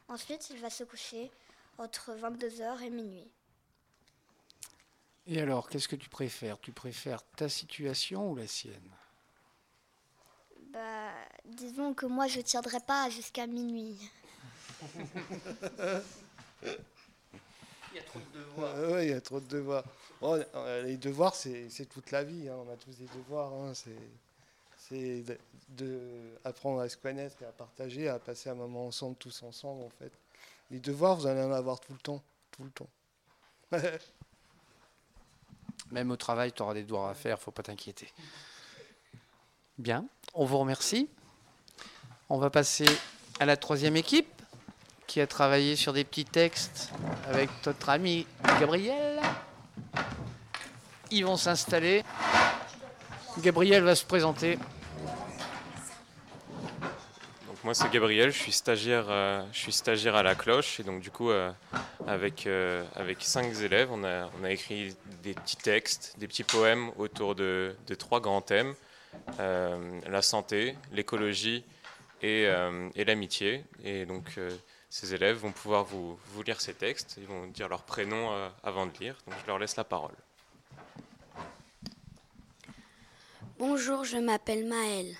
Ensuite, 0.09 0.51
il 0.51 0.59
va 0.59 0.71
se 0.71 0.85
coucher 0.85 1.31
entre 1.77 2.13
22h 2.13 2.83
et 2.83 2.91
minuit. 2.91 3.29
Et 5.27 5.41
alors, 5.41 5.69
qu'est-ce 5.69 5.89
que 5.89 5.97
tu 5.97 6.09
préfères? 6.09 6.59
Tu 6.61 6.73
préfères 6.73 7.23
ta 7.37 7.49
situation 7.49 8.31
ou 8.31 8.37
la 8.37 8.47
sienne? 8.47 8.91
Bah, 10.71 11.13
disons 11.45 11.93
que 11.93 12.07
moi, 12.07 12.27
je 12.27 12.39
ne 12.39 12.43
tiendrai 12.43 12.81
pas 12.81 13.11
jusqu'à 13.11 13.47
minuit. 13.47 13.99
Il 17.93 17.97
y 17.97 17.99
a 17.99 18.03
trop 18.03 18.21
de 18.21 18.38
devoirs. 18.38 18.75
Oui, 18.91 19.03
il 19.03 19.11
y 19.11 19.12
a 19.12 19.21
trop 19.21 19.41
de 19.41 19.49
devoirs. 19.49 19.85
Les 20.85 20.97
devoirs, 20.97 21.35
c'est 21.35 21.88
toute 21.88 22.11
la 22.11 22.25
vie. 22.25 22.49
Hein. 22.49 22.57
On 22.67 22.73
a 22.73 22.77
tous 22.77 22.97
des 22.97 23.07
devoirs. 23.19 23.53
Hein. 23.53 23.73
C'est 23.75 25.25
d'apprendre 25.69 26.81
à 26.81 26.88
se 26.88 26.97
connaître 26.97 27.37
et 27.43 27.45
à 27.45 27.53
partager, 27.53 28.09
à 28.09 28.19
passer 28.19 28.49
un 28.49 28.55
moment 28.55 28.87
ensemble, 28.87 29.17
tous 29.17 29.43
ensemble, 29.43 29.85
en 29.85 29.91
fait. 29.99 30.12
Les 30.71 30.81
devoirs, 30.81 31.17
vous 31.17 31.27
allez 31.27 31.43
en 31.43 31.53
avoir 31.53 31.81
tout 31.81 31.93
le 31.93 31.99
temps. 31.99 32.23
Tout 32.53 32.64
le 32.64 32.71
temps. 32.71 32.88
Même 35.91 36.11
au 36.11 36.17
travail, 36.17 36.53
tu 36.53 36.62
auras 36.62 36.75
des 36.75 36.83
devoirs 36.83 37.09
à 37.09 37.14
faire, 37.14 37.41
faut 37.41 37.51
pas 37.51 37.62
t'inquiéter. 37.62 38.12
Bien, 39.79 40.07
on 40.35 40.45
vous 40.45 40.59
remercie. 40.59 41.09
On 42.29 42.38
va 42.38 42.51
passer 42.51 42.87
à 43.41 43.47
la 43.47 43.57
troisième 43.57 43.97
équipe 43.97 44.38
qui 45.09 45.21
a 45.21 45.27
travaillé 45.27 45.75
sur 45.75 45.92
des 45.92 46.05
petits 46.05 46.27
textes 46.27 46.92
avec 47.29 47.51
notre 47.66 47.88
ami 47.88 48.27
Gabriel. 48.61 49.21
Ils 51.11 51.25
vont 51.25 51.37
s'installer. 51.37 52.05
Gabriel 53.38 53.83
va 53.83 53.97
se 53.97 54.05
présenter. 54.05 54.59
moi 57.64 57.75
c'est 57.75 57.90
Gabriel, 57.90 58.31
je 58.31 58.38
suis 58.38 58.53
stagiaire, 58.53 59.07
euh, 59.11 59.42
je 59.53 59.59
suis 59.59 59.73
stagiaire 59.73 60.16
à 60.16 60.23
la 60.23 60.35
cloche 60.35 60.81
et 60.81 60.85
donc 60.85 61.03
du 61.03 61.11
coup 61.11 61.31
euh, 61.31 61.51
avec 62.07 62.47
euh, 62.47 62.83
avec 62.94 63.18
cinq 63.21 63.55
élèves, 63.61 63.90
on 63.92 64.05
a 64.05 64.31
on 64.40 64.44
a 64.44 64.51
écrit 64.51 64.97
des 65.23 65.35
petits 65.35 65.57
textes, 65.57 66.14
des 66.18 66.27
petits 66.27 66.44
poèmes 66.44 66.90
autour 66.97 67.35
de, 67.35 67.77
de 67.87 67.94
trois 67.94 68.21
grands 68.21 68.40
thèmes 68.40 68.75
la 69.38 70.23
santé, 70.23 70.77
l'écologie 70.92 71.64
et, 72.23 72.47
et 72.94 73.05
l'amitié. 73.05 73.64
Et 73.85 74.07
donc 74.07 74.38
ces 74.90 75.14
élèves 75.14 75.37
vont 75.37 75.53
pouvoir 75.53 75.85
vous, 75.85 76.18
lire 76.46 76.61
ces 76.61 76.74
textes, 76.74 77.16
ils 77.18 77.27
vont 77.27 77.46
dire 77.46 77.68
leur 77.68 77.83
prénom 77.83 78.51
avant 78.62 78.87
de 78.87 78.92
lire. 78.98 79.16
Donc 79.27 79.35
je 79.42 79.46
leur 79.46 79.59
laisse 79.59 79.77
la 79.77 79.85
parole. 79.85 80.14
Bonjour, 83.59 84.05
je 84.05 84.18
m'appelle 84.18 84.66
Maëlle. 84.66 85.16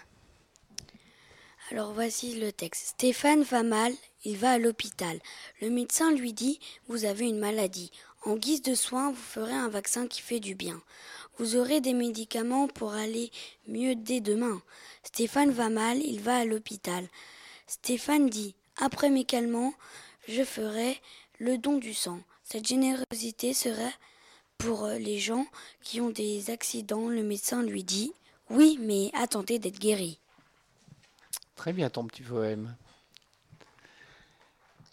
Alors 1.71 1.93
voici 1.93 2.39
le 2.39 2.51
texte. 2.51 2.91
Stéphane 2.91 3.43
va 3.43 3.63
mal, 3.63 3.93
il 4.25 4.39
va 4.39 4.53
à 4.53 4.59
l'hôpital. 4.59 5.21
Le 5.61 5.69
médecin 5.69 6.13
lui 6.13 6.33
dit 6.33 6.61
Vous 6.87 7.05
avez 7.05 7.29
une 7.29 7.41
maladie. 7.41 7.91
En 8.25 8.37
guise 8.37 8.63
de 8.63 8.75
soin, 8.75 9.11
vous 9.11 9.17
ferez 9.17 9.53
un 9.53 9.69
vaccin 9.69 10.07
qui 10.07 10.23
fait 10.23 10.41
du 10.41 10.55
bien. 10.55 10.81
Vous 11.39 11.57
aurez 11.57 11.81
des 11.81 11.93
médicaments 11.93 12.69
pour 12.69 12.93
aller 12.93 13.31
mieux 13.67 13.95
dès 13.95 14.21
demain. 14.21 14.63
Stéphane 15.03 15.51
va 15.51 15.69
mal, 15.69 15.99
il 15.99 16.21
va 16.21 16.37
à 16.37 16.45
l'hôpital. 16.45 17.07
Stéphane 17.67 18.31
dit 18.31 18.55
Après 18.79 19.11
mes 19.11 19.25
calmants, 19.25 19.75
je 20.29 20.45
ferai 20.45 21.01
le 21.39 21.59
don 21.59 21.79
du 21.79 21.95
sang. 21.95 22.21
Cette 22.45 22.67
générosité 22.67 23.53
serait 23.53 23.93
pour 24.57 24.87
les 24.87 25.19
gens 25.19 25.47
qui 25.83 26.01
ont 26.01 26.11
des 26.11 26.51
accidents. 26.51 27.09
Le 27.09 27.23
médecin 27.23 27.63
lui 27.63 27.85
dit 27.85 28.13
Oui, 28.51 28.79
mais 28.81 29.11
attendez 29.15 29.59
d'être 29.59 29.79
guéri. 29.79 30.19
Très 31.57 31.73
bien 31.73 31.91
ton 31.91 32.07
petit 32.07 32.23
poème. 32.23 32.75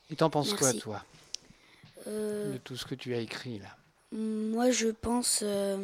Et 0.10 0.16
t'en 0.16 0.30
penses 0.30 0.54
quoi, 0.54 0.74
toi 0.74 1.04
euh, 2.08 2.54
De 2.54 2.58
tout 2.58 2.76
ce 2.76 2.86
que 2.86 2.96
tu 2.96 3.14
as 3.14 3.20
écrit 3.20 3.60
là? 3.60 3.76
Moi, 4.12 4.72
je 4.72 4.88
pense 4.88 5.42
euh, 5.44 5.78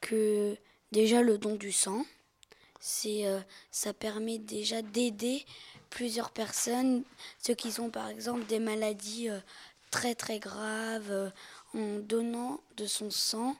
que 0.00 0.56
déjà 0.92 1.22
le 1.22 1.38
don 1.38 1.56
du 1.56 1.72
sang, 1.72 2.04
c'est, 2.80 3.26
euh, 3.26 3.40
ça 3.70 3.92
permet 3.92 4.38
déjà 4.38 4.82
d'aider 4.82 5.44
plusieurs 5.96 6.30
personnes, 6.30 7.04
ceux 7.38 7.54
qui 7.54 7.80
ont 7.80 7.88
par 7.88 8.08
exemple 8.08 8.44
des 8.44 8.58
maladies 8.58 9.30
très 9.90 10.14
très 10.14 10.38
graves, 10.38 11.32
en 11.72 12.00
donnant 12.00 12.60
de 12.76 12.84
son 12.84 13.10
sang. 13.10 13.56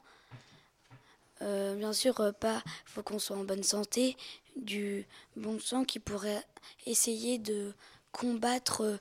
bien 1.40 1.94
sûr, 1.94 2.34
pas, 2.38 2.62
faut 2.84 3.02
qu'on 3.02 3.18
soit 3.18 3.38
en 3.38 3.44
bonne 3.44 3.62
santé, 3.62 4.18
du 4.54 5.06
bon 5.34 5.58
sang 5.58 5.86
qui 5.86 5.98
pourrait 5.98 6.44
essayer 6.84 7.38
de 7.38 7.72
combattre 8.12 9.00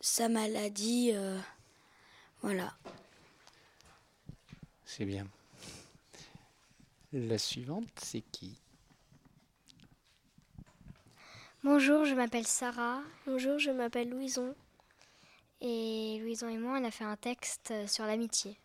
sa 0.00 0.28
maladie. 0.28 1.12
voilà. 2.42 2.76
C'est 4.84 5.04
bien. 5.04 5.26
La 7.12 7.38
suivante, 7.38 7.88
c'est 8.00 8.22
qui? 8.30 8.56
Bonjour, 11.68 12.04
je 12.04 12.14
m'appelle 12.14 12.46
Sarah. 12.46 13.00
Bonjour, 13.26 13.58
je 13.58 13.72
m'appelle 13.72 14.08
Louison. 14.08 14.54
Et 15.60 16.16
Louison 16.22 16.48
et 16.48 16.58
moi, 16.58 16.78
on 16.80 16.84
a 16.84 16.92
fait 16.92 17.02
un 17.02 17.16
texte 17.16 17.74
sur 17.88 18.06
l'amitié. 18.06 18.56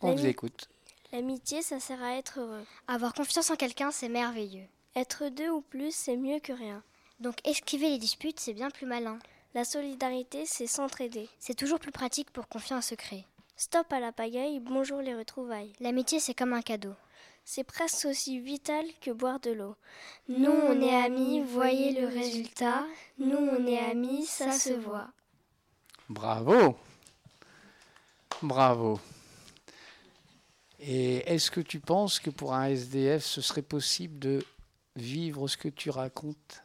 On 0.00 0.14
vous 0.14 0.24
écoute. 0.24 0.70
L'amitié, 1.12 1.60
ça 1.60 1.80
sert 1.80 2.02
à 2.02 2.16
être 2.16 2.40
heureux. 2.40 2.64
Avoir 2.88 3.12
confiance 3.12 3.50
en 3.50 3.56
quelqu'un, 3.56 3.90
c'est 3.90 4.08
merveilleux. 4.08 4.64
Être 4.96 5.28
deux 5.28 5.50
ou 5.50 5.60
plus, 5.60 5.94
c'est 5.94 6.16
mieux 6.16 6.38
que 6.38 6.54
rien. 6.54 6.82
Donc 7.20 7.46
esquiver 7.46 7.90
les 7.90 7.98
disputes, 7.98 8.40
c'est 8.40 8.54
bien 8.54 8.70
plus 8.70 8.86
malin. 8.86 9.18
La 9.52 9.66
solidarité, 9.66 10.46
c'est 10.46 10.66
s'entraider. 10.66 11.28
C'est 11.38 11.58
toujours 11.58 11.78
plus 11.78 11.92
pratique 11.92 12.30
pour 12.30 12.48
confier 12.48 12.74
un 12.74 12.80
secret. 12.80 13.26
Stop 13.56 13.92
à 13.92 14.00
la 14.00 14.12
pagaille, 14.12 14.60
bonjour 14.60 15.02
les 15.02 15.14
retrouvailles. 15.14 15.74
L'amitié, 15.78 16.20
c'est 16.20 16.32
comme 16.32 16.54
un 16.54 16.62
cadeau. 16.62 16.94
C'est 17.44 17.64
presque 17.64 18.06
aussi 18.06 18.40
vital 18.40 18.86
que 19.00 19.10
boire 19.10 19.38
de 19.38 19.50
l'eau. 19.50 19.76
Nous, 20.28 20.50
on 20.50 20.80
est 20.80 20.94
amis, 20.94 21.42
voyez 21.42 22.00
le 22.00 22.08
résultat. 22.08 22.86
Nous, 23.18 23.36
on 23.36 23.66
est 23.66 23.78
amis, 23.78 24.24
ça 24.24 24.52
se 24.52 24.72
voit. 24.72 25.10
Bravo. 26.08 26.76
Bravo. 28.42 28.98
Et 30.80 31.18
est-ce 31.32 31.50
que 31.50 31.60
tu 31.60 31.80
penses 31.80 32.18
que 32.18 32.30
pour 32.30 32.54
un 32.54 32.66
SDF, 32.66 33.24
ce 33.24 33.40
serait 33.40 33.62
possible 33.62 34.18
de 34.18 34.44
vivre 34.96 35.46
ce 35.46 35.56
que 35.56 35.68
tu 35.68 35.90
racontes? 35.90 36.62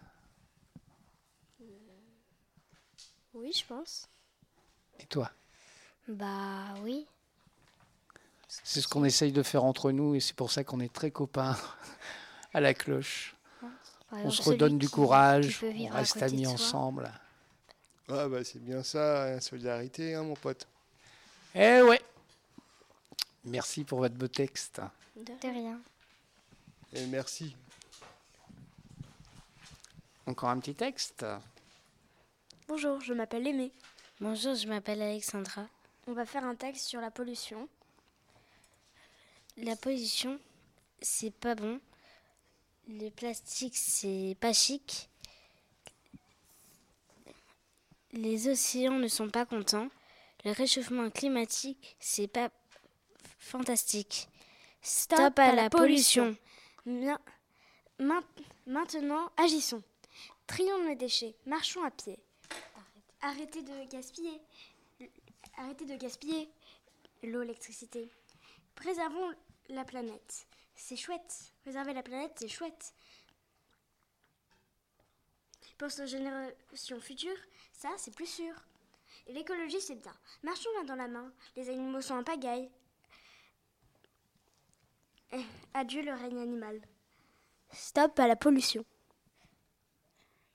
Oui, 3.33 3.51
je 3.53 3.65
pense. 3.65 4.09
Et 4.99 5.05
toi? 5.05 5.31
Bah 6.07 6.73
oui. 6.83 7.05
C'est 8.63 8.81
ce 8.81 8.87
qu'on 8.87 9.03
essaye 9.03 9.31
de 9.31 9.43
faire 9.43 9.63
entre 9.63 9.91
nous 9.91 10.15
et 10.15 10.19
c'est 10.19 10.35
pour 10.35 10.51
ça 10.51 10.63
qu'on 10.63 10.79
est 10.79 10.93
très 10.93 11.11
copains 11.11 11.57
à 12.53 12.59
la 12.59 12.73
cloche. 12.73 13.35
on 14.11 14.29
se 14.29 14.41
redonne 14.41 14.77
du 14.77 14.89
courage, 14.89 15.63
on 15.63 15.87
reste 15.87 16.21
amis 16.21 16.47
ensemble. 16.47 17.11
Ah 18.09 18.27
bah 18.27 18.43
c'est 18.43 18.63
bien 18.63 18.81
ça, 18.83 19.25
la 19.25 19.41
solidarité, 19.41 20.15
hein, 20.15 20.23
mon 20.23 20.35
pote. 20.35 20.67
Eh 21.53 21.81
ouais. 21.81 22.01
Merci 23.45 23.83
pour 23.83 23.99
votre 23.99 24.15
beau 24.15 24.27
texte. 24.27 24.81
De 25.15 25.33
rien. 25.41 25.79
Et 26.93 27.05
merci. 27.05 27.55
Encore 30.25 30.49
un 30.49 30.59
petit 30.59 30.75
texte. 30.75 31.25
Bonjour, 32.67 33.01
je 33.01 33.13
m'appelle 33.13 33.47
Aimé. 33.47 33.71
Bonjour, 34.19 34.53
je 34.53 34.67
m'appelle 34.67 35.01
Alexandra. 35.01 35.65
On 36.07 36.13
va 36.13 36.25
faire 36.25 36.43
un 36.43 36.55
texte 36.55 36.85
sur 36.85 37.01
la 37.01 37.09
pollution. 37.09 37.67
La 39.63 39.75
pollution, 39.75 40.39
c'est 41.01 41.33
pas 41.33 41.53
bon. 41.53 41.81
Le 42.87 43.09
plastique, 43.09 43.75
c'est 43.75 44.37
pas 44.39 44.53
chic. 44.53 45.09
Les 48.13 48.47
océans 48.47 48.97
ne 48.97 49.09
sont 49.09 49.29
pas 49.29 49.45
contents. 49.45 49.89
Le 50.45 50.51
réchauffement 50.51 51.09
climatique, 51.09 51.97
c'est 51.99 52.29
pas 52.29 52.49
fantastique. 53.37 54.29
Stop, 54.81 55.37
à, 55.37 55.51
la, 55.51 55.69
pollution. 55.69 56.37
maintenant, 57.99 59.29
agissons. 59.35 59.83
Trions 60.47 60.87
les 60.87 60.95
déchets, 60.95 61.35
marchons 61.45 61.83
à 61.83 61.91
pied. 61.91 62.17
Arrêtez 63.21 63.61
de 63.61 63.91
gaspiller. 63.91 64.39
Arrêtez 65.57 65.85
de 65.85 65.95
gaspiller 65.97 66.49
l'eau, 67.23 67.41
l'électricité. 67.41 68.09
Préservons 68.75 69.33
la 69.69 69.85
planète. 69.85 70.47
C'est 70.75 70.95
chouette. 70.95 71.53
Préserver 71.61 71.93
la 71.93 72.03
planète, 72.03 72.33
c'est 72.35 72.47
chouette. 72.47 72.93
Pour 75.77 75.87
nos 75.97 76.05
générations 76.05 76.99
futures, 76.99 77.37
ça, 77.73 77.89
c'est 77.97 78.13
plus 78.13 78.25
sûr. 78.25 78.53
Et 79.27 79.33
l'écologie, 79.33 79.79
c'est 79.79 79.95
bien. 79.95 80.13
Marchons 80.43 80.69
main 80.77 80.83
dans 80.83 80.95
la 80.95 81.07
main. 81.07 81.31
Les 81.55 81.69
animaux 81.69 82.01
sont 82.01 82.15
en 82.15 82.23
pagaille. 82.23 82.69
Eh, 85.31 85.45
adieu 85.73 86.01
le 86.01 86.13
règne 86.13 86.39
animal. 86.39 86.81
Stop 87.71 88.19
à 88.19 88.27
la 88.27 88.35
pollution. 88.35 88.83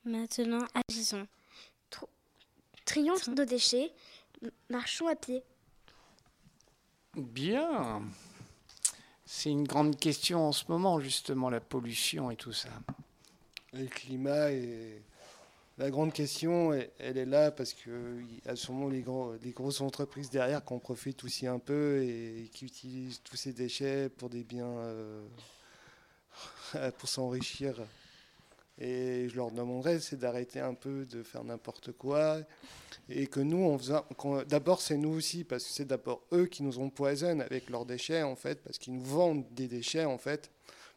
Maintenant, 0.03 0.65
agissons. 0.89 1.27
Triomphe 2.85 3.27
nos 3.27 3.45
déchets. 3.45 3.91
Marchons 4.69 5.07
à 5.07 5.15
pied. 5.15 5.43
Bien. 7.15 8.03
C'est 9.37 9.51
une 9.51 9.67
grande 9.67 9.99
question 9.99 10.47
en 10.47 10.53
ce 10.53 10.63
moment, 10.69 11.01
justement, 11.01 11.49
la 11.49 11.59
pollution 11.59 12.31
et 12.31 12.37
tout 12.37 12.53
ça. 12.53 12.69
le 13.73 13.85
climat 13.87 14.49
et 14.53 15.03
la 15.77 15.91
grande 15.91 16.13
question, 16.13 16.71
elle, 16.71 17.17
est 17.17 17.25
là 17.25 17.51
parce 17.51 17.73
qu'il 17.73 18.39
y 18.45 18.49
a 18.49 18.55
sûrement 18.55 18.87
les, 18.87 19.01
gros, 19.01 19.35
les 19.43 19.51
grosses 19.51 19.81
entreprises 19.81 20.29
derrière 20.29 20.63
qui 20.63 20.73
en 20.73 20.79
profitent 20.79 21.21
aussi 21.25 21.47
un 21.47 21.59
peu 21.59 22.01
et, 22.01 22.49
qui 22.53 22.63
utilisent 22.63 23.21
tous 23.25 23.35
ces 23.35 23.51
déchets 23.51 24.07
pour 24.07 24.29
des 24.29 24.45
biens, 24.45 24.77
euh, 24.77 25.21
pour 26.97 27.09
s'enrichir. 27.09 27.75
Et 28.77 29.29
je 29.29 29.35
leur 29.37 29.51
demanderais, 29.51 29.99
c'est 29.99 30.17
d'arrêter 30.17 30.59
un 30.59 30.73
peu 30.73 31.05
de 31.05 31.23
faire 31.23 31.43
n'importe 31.43 31.93
quoi. 31.93 32.39
Et 33.07 33.27
que 33.27 33.39
nous, 33.39 33.57
on 33.57 33.77
faisait, 33.77 33.95
d'abord, 34.47 34.81
c'est 34.81 34.97
nous 34.97 35.11
aussi, 35.11 35.43
parce 35.43 35.63
que 35.63 35.69
c'est 35.69 35.85
d'abord 35.85 36.23
eux 36.33 36.45
qui 36.45 36.63
nous 36.63 36.79
empoisonnent 36.79 37.41
avec 37.41 37.69
leurs 37.69 37.85
déchets, 37.85 38.23
en 38.23 38.35
fait, 38.35 38.61
parce 38.63 38.77
qu'ils 38.77 38.93
nous 38.93 39.03
vendent 39.03 39.45
des 39.51 39.67
déchets, 39.67 40.05
en 40.05 40.17
fait. 40.17 40.51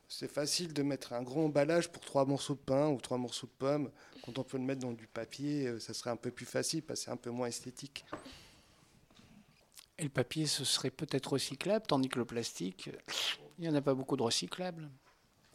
C'est 0.09 0.31
facile 0.31 0.73
de 0.73 0.83
mettre 0.83 1.13
un 1.13 1.23
gros 1.23 1.45
emballage 1.45 1.91
pour 1.91 2.03
trois 2.03 2.25
morceaux 2.25 2.55
de 2.55 2.61
pain 2.61 2.89
ou 2.89 2.99
trois 2.99 3.19
morceaux 3.19 3.47
de 3.47 3.53
pommes. 3.53 3.91
Quand 4.25 4.39
on 4.39 4.43
peut 4.43 4.57
le 4.57 4.65
mettre 4.65 4.81
dans 4.81 4.93
du 4.93 5.07
papier, 5.07 5.67
euh, 5.67 5.79
ça 5.79 5.93
serait 5.93 6.11
un 6.11 6.17
peu 6.17 6.31
plus 6.31 6.47
facile, 6.47 6.83
parce 6.83 7.01
que 7.01 7.05
c'est 7.05 7.11
un 7.11 7.17
peu 7.17 7.31
moins 7.31 7.47
esthétique. 7.47 8.05
Et 9.99 10.05
le 10.05 10.09
papier, 10.09 10.47
ce 10.47 10.65
serait 10.65 10.91
peut-être 10.91 11.33
recyclable, 11.33 11.87
tandis 11.87 12.09
que 12.09 12.19
le 12.19 12.25
plastique, 12.25 12.91
il 13.59 13.63
n'y 13.63 13.69
en 13.69 13.75
a 13.75 13.83
pas 13.83 13.95
beaucoup 13.95 14.17
de 14.17 14.23
recyclables. 14.23 14.89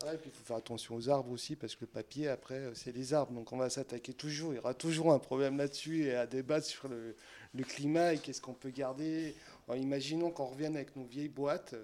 Ouais, 0.04 0.18
puis 0.18 0.30
il 0.34 0.38
faut 0.38 0.44
faire 0.44 0.58
attention 0.58 0.96
aux 0.96 1.10
arbres 1.10 1.32
aussi, 1.32 1.56
parce 1.56 1.76
que 1.76 1.82
le 1.82 1.88
papier, 1.88 2.28
après, 2.28 2.56
euh, 2.56 2.74
c'est 2.74 2.92
les 2.92 3.14
arbres. 3.14 3.32
Donc 3.32 3.54
on 3.54 3.58
va 3.58 3.70
s'attaquer 3.70 4.14
toujours. 4.14 4.54
Il 4.54 4.58
y 4.58 4.60
aura 4.60 4.74
toujours 4.74 5.14
un 5.14 5.20
problème 5.20 5.58
là-dessus 5.58 6.08
et 6.08 6.16
à 6.16 6.26
débattre 6.28 6.66
sur 6.66 6.90
le, 6.90 7.16
climat 7.64 8.14
et 8.14 8.18
qu'est-ce 8.18 8.42
qu'on 8.42 8.54
peut 8.54 8.72
garder. 8.72 9.34
imaginons 9.74 10.30
qu'on 10.30 10.48
revienne 10.48 10.76
avec 10.76 10.96
nos 10.98 11.06
vieilles 11.06 11.30
boîtes. 11.30 11.76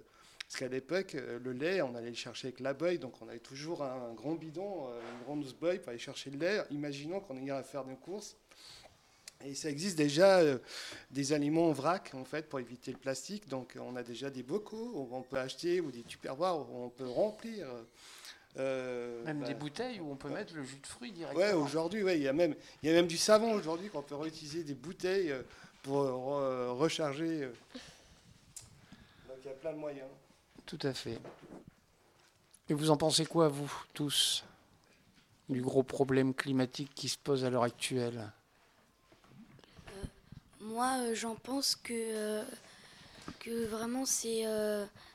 Parce 0.41 0.59
qu'à 0.59 0.67
l'époque, 0.67 1.15
euh, 1.15 1.39
le 1.41 1.53
lait, 1.53 1.81
on 1.81 1.95
allait 1.95 2.09
le 2.09 2.15
chercher 2.15 2.47
avec 2.47 2.59
la 2.59 2.73
boy, 2.73 2.97
donc 2.97 3.21
on 3.21 3.29
avait 3.29 3.39
toujours 3.39 3.83
un, 3.83 4.13
grand 4.15 4.33
bidon, 4.33 4.87
euh, 4.89 4.99
une 4.99 5.23
grande 5.23 5.45
boy 5.61 5.79
pour 5.79 5.89
aller 5.89 5.99
chercher 5.99 6.31
le 6.31 6.39
lait. 6.39 6.61
Imaginons 6.71 7.21
qu'on 7.21 7.37
ait 7.37 7.51
à 7.51 7.63
faire 7.63 7.85
des 7.85 7.95
courses. 7.95 8.35
Et 9.45 9.55
ça 9.55 9.69
existe 9.69 9.97
déjà 9.97 10.41
des 11.11 11.33
aliments 11.33 11.69
en 11.69 11.71
vrac, 11.71 12.11
en 12.13 12.25
fait, 12.25 12.49
pour 12.49 12.59
éviter 12.59 12.91
le 12.91 12.97
plastique. 12.97 13.47
Donc, 13.47 13.77
on 13.79 13.95
a 13.95 14.03
déjà 14.03 14.29
des 14.29 14.43
bocaux 14.43 14.91
où 14.95 15.15
on 15.15 15.21
peut 15.21 15.39
acheter 15.39 15.79
ou 15.79 15.91
des 15.91 16.03
tupperwares 16.03 16.69
où 16.69 16.83
on 16.83 16.89
peut 16.89 17.07
remplir 17.07 17.67
euh, 18.57 19.23
même 19.25 19.43
des 19.43 19.53
bah, 19.53 19.59
bouteilles 19.59 19.99
où 19.99 20.11
on 20.11 20.15
peut 20.15 20.29
mettre 20.29 20.55
le 20.55 20.63
jus 20.63 20.79
de 20.79 20.87
fruits 20.87 21.11
directement. 21.11 21.45
Ouais, 21.45 21.53
aujourd'hui, 21.53 22.03
ouais, 22.03 22.17
il 22.17 22.23
y 22.23 22.27
a 22.27 22.33
même, 22.33 22.55
il 22.81 22.89
y 22.89 22.91
a 22.91 22.95
même 22.95 23.07
du 23.07 23.17
savon 23.17 23.53
aujourd'hui 23.53 23.89
qu'on 23.89 24.01
peut 24.01 24.15
réutiliser 24.15 24.63
des 24.63 24.73
bouteilles 24.73 25.31
euh, 25.31 25.43
pour 25.83 26.35
euh, 26.37 26.71
recharger. 26.73 27.41
Donc 29.27 29.37
il 29.43 29.47
y 29.47 29.51
a 29.51 29.53
plein 29.53 29.73
de 29.73 29.77
moyens. 29.77 30.07
Tout 30.65 30.79
à 30.81 30.93
fait. 30.93 31.19
Et 32.69 32.73
vous 32.73 32.89
en 32.89 32.97
pensez 32.97 33.25
quoi, 33.25 33.47
vous 33.47 33.71
tous, 33.93 34.43
du 35.47 35.61
gros 35.61 35.83
problème 35.83 36.33
climatique 36.33 36.91
qui 36.95 37.07
se 37.07 37.17
pose 37.17 37.45
à 37.45 37.49
l'heure 37.49 37.63
actuelle? 37.63 38.31
Moi, 40.61 41.13
j'en 41.13 41.35
pense 41.35 41.75
que 41.75 42.43
que 43.39 43.65
vraiment 43.67 44.05
c'est 44.05 44.43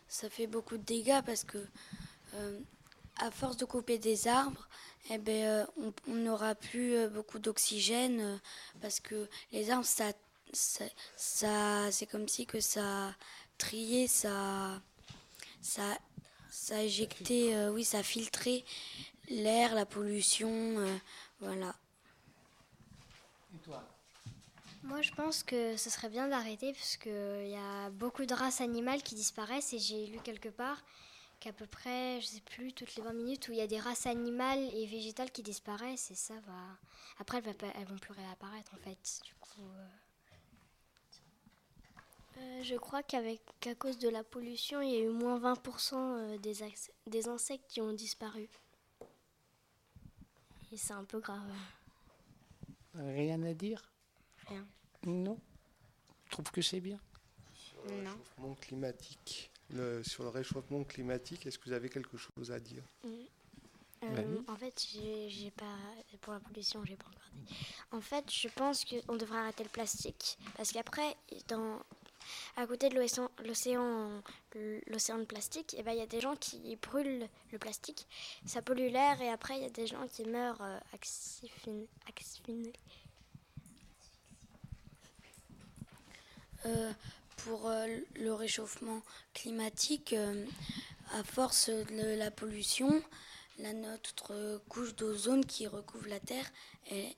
ça 0.09 0.30
fait 0.30 0.46
beaucoup 0.46 0.76
de 0.76 0.83
dégâts 0.83 1.22
parce 1.24 1.44
que 1.44 1.59
à 3.16 3.30
force 3.30 3.57
de 3.57 3.64
couper 3.64 3.98
des 3.98 4.28
arbres, 4.28 4.68
eh 5.11 5.18
ben, 5.18 5.44
euh, 5.44 5.90
on 6.09 6.14
n'aura 6.14 6.54
plus 6.54 6.94
euh, 6.96 7.09
beaucoup 7.09 7.38
d'oxygène 7.38 8.20
euh, 8.20 8.37
parce 8.80 9.00
que 9.00 9.28
les 9.52 9.70
arbres, 9.70 9.85
ça, 9.85 10.12
ça, 10.52 11.92
c'est 11.92 12.07
comme 12.07 12.28
si 12.28 12.46
que 12.46 12.61
ça 12.61 13.14
triait, 13.59 14.07
ça, 14.07 14.80
ça, 15.61 15.98
ça 16.50 16.83
éjectait, 16.83 17.68
oui, 17.68 17.85
ça 17.85 18.02
filtrait 18.02 18.64
l'air, 19.28 19.74
la 19.74 19.85
pollution, 19.85 20.76
voilà. 21.40 21.74
Et 23.54 23.59
toi? 23.64 23.83
Moi, 24.85 25.01
je 25.01 25.12
pense 25.12 25.42
que 25.42 25.79
ce 25.79 25.88
serait 25.88 26.11
bien 26.11 26.29
d'arrêter 26.29 26.73
parce 26.75 26.99
qu'il 26.99 27.49
y 27.49 27.57
a 27.57 27.88
beaucoup 27.90 28.27
de 28.27 28.35
races 28.35 28.61
animales 28.61 29.03
qui 29.03 29.14
disparaissent 29.14 29.73
et 29.73 29.79
j'ai 29.79 30.07
lu 30.07 30.18
quelque 30.20 30.51
part 30.51 30.85
qu'à 31.40 31.55
peu 31.55 31.66
près, 31.66 32.20
je 32.20 32.27
sais 32.27 32.42
plus, 32.42 32.75
toutes 32.75 32.94
les 32.94 33.03
20 33.03 33.14
minutes 33.14 33.49
où 33.49 33.53
il 33.53 33.59
y 33.59 33.62
a 33.62 33.66
des 33.66 33.81
races 33.81 34.07
animales 34.07 34.62
et 34.75 34.87
végétales 34.87 35.31
qui 35.31 35.42
disparaissent 35.42 36.11
et 36.11 36.14
ça 36.14 36.35
va. 36.47 36.79
Après, 37.18 37.38
elles, 37.38 37.87
vont 37.87 37.97
plus 37.97 38.12
réapparaître 38.12 38.75
en 38.75 38.77
fait. 38.77 39.20
Du 39.25 39.35
coup. 39.40 39.62
Euh. 39.62 39.87
Euh, 42.37 42.62
je 42.62 42.75
crois 42.75 43.03
qu'avec 43.03 43.40
à 43.66 43.75
cause 43.75 43.97
de 43.99 44.11
la 44.11 44.23
pollution, 44.23 44.83
il 44.83 44.90
y 44.90 44.97
a 44.97 45.01
eu 45.01 45.09
moins 45.09 45.38
20% 45.38 46.38
des, 46.40 46.57
des 47.07 47.29
insectes 47.29 47.64
qui 47.68 47.81
ont 47.81 47.94
disparu. 47.94 48.51
Et 50.73 50.77
c'est 50.77 50.92
un 50.92 51.05
peu 51.05 51.20
grave. 51.20 51.51
Rien 52.94 53.42
à 53.44 53.55
dire? 53.55 53.93
Rien. 54.48 54.66
Non. 55.07 55.38
Je 56.26 56.30
trouve 56.30 56.50
que 56.50 56.62
c'est 56.62 56.80
bien? 56.80 56.98
Sur 57.54 57.85
le 57.85 57.98
réchauffement 58.00 58.54
climatique, 58.54 59.50
sur 60.02 60.22
le 60.24 60.28
réchauffement 60.30 60.85
climatique, 60.85 61.46
est-ce 61.46 61.59
que 61.59 61.64
vous 61.66 61.72
avez 61.72 61.88
quelque 61.88 62.16
chose 62.16 62.50
à 62.50 62.59
dire? 62.59 62.83
Mm. 63.04 63.09
euh, 64.04 64.38
En 64.48 64.57
fait, 64.57 64.87
j'ai 65.28 65.50
pas 65.50 65.76
pour 66.20 66.33
la 66.33 66.40
pollution, 66.40 66.85
j'ai 66.85 66.96
pas 66.96 67.07
encore 67.07 67.30
dit. 67.35 67.54
En 67.92 68.00
fait, 68.00 68.30
je 68.30 68.48
pense 68.48 68.85
qu'on 68.85 69.16
devrait 69.16 69.38
arrêter 69.38 69.64
le 69.64 69.70
plastique 69.70 70.38
parce 70.57 70.72
qu'après, 70.72 71.16
dans 71.48 71.80
à 72.57 72.66
côté 72.66 72.88
de 72.88 72.94
l'océan, 72.94 73.28
l'océan 73.44 75.18
de 75.18 75.24
plastique, 75.24 75.74
eh 75.78 75.83
ben, 75.83 75.92
il 75.92 75.98
y 75.98 76.02
a 76.02 76.07
des 76.07 76.20
gens 76.20 76.37
qui 76.37 76.76
brûlent 76.76 77.28
le 77.52 77.59
plastique, 77.59 78.07
ça 78.46 78.62
pollue 78.62 78.90
l'air 78.90 79.20
et 79.20 79.28
après 79.28 79.57
il 79.59 79.62
y 79.62 79.66
a 79.66 79.70
des 79.70 79.87
gens 79.87 80.07
qui 80.09 80.24
meurent 80.24 80.62
euh, 80.62 80.78
pour 87.38 87.68
euh, 87.68 87.87
le 88.16 88.33
réchauffement 88.33 89.03
climatique, 89.33 90.14
à 91.12 91.22
force 91.24 91.68
de 91.68 92.16
la 92.16 92.31
pollution, 92.31 93.03
la, 93.59 93.72
notre 93.72 94.61
couche 94.68 94.94
d'ozone 94.94 95.44
qui 95.44 95.66
recouvre 95.66 96.09
la 96.09 96.20
Terre, 96.20 96.50
elle, 96.90 97.14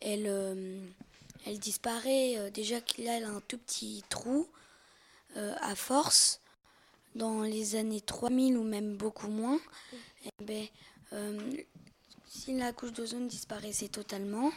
elle, 0.00 0.90
elle 1.46 1.58
disparaît. 1.58 2.50
déjà 2.50 2.80
qu'il 2.80 3.08
a 3.08 3.26
un 3.26 3.40
tout 3.40 3.58
petit 3.58 4.04
trou 4.08 4.48
euh, 5.36 5.54
à 5.60 5.74
force, 5.74 6.40
dans 7.14 7.42
les 7.42 7.76
années 7.76 8.00
3000 8.00 8.56
ou 8.56 8.64
même 8.64 8.96
beaucoup 8.96 9.28
moins, 9.28 9.58
eh 10.24 10.44
ben, 10.44 10.66
euh, 11.12 11.52
si 12.26 12.56
la 12.56 12.72
couche 12.72 12.92
d'ozone 12.92 13.28
disparaissait 13.28 13.88
totalement, 13.88 14.50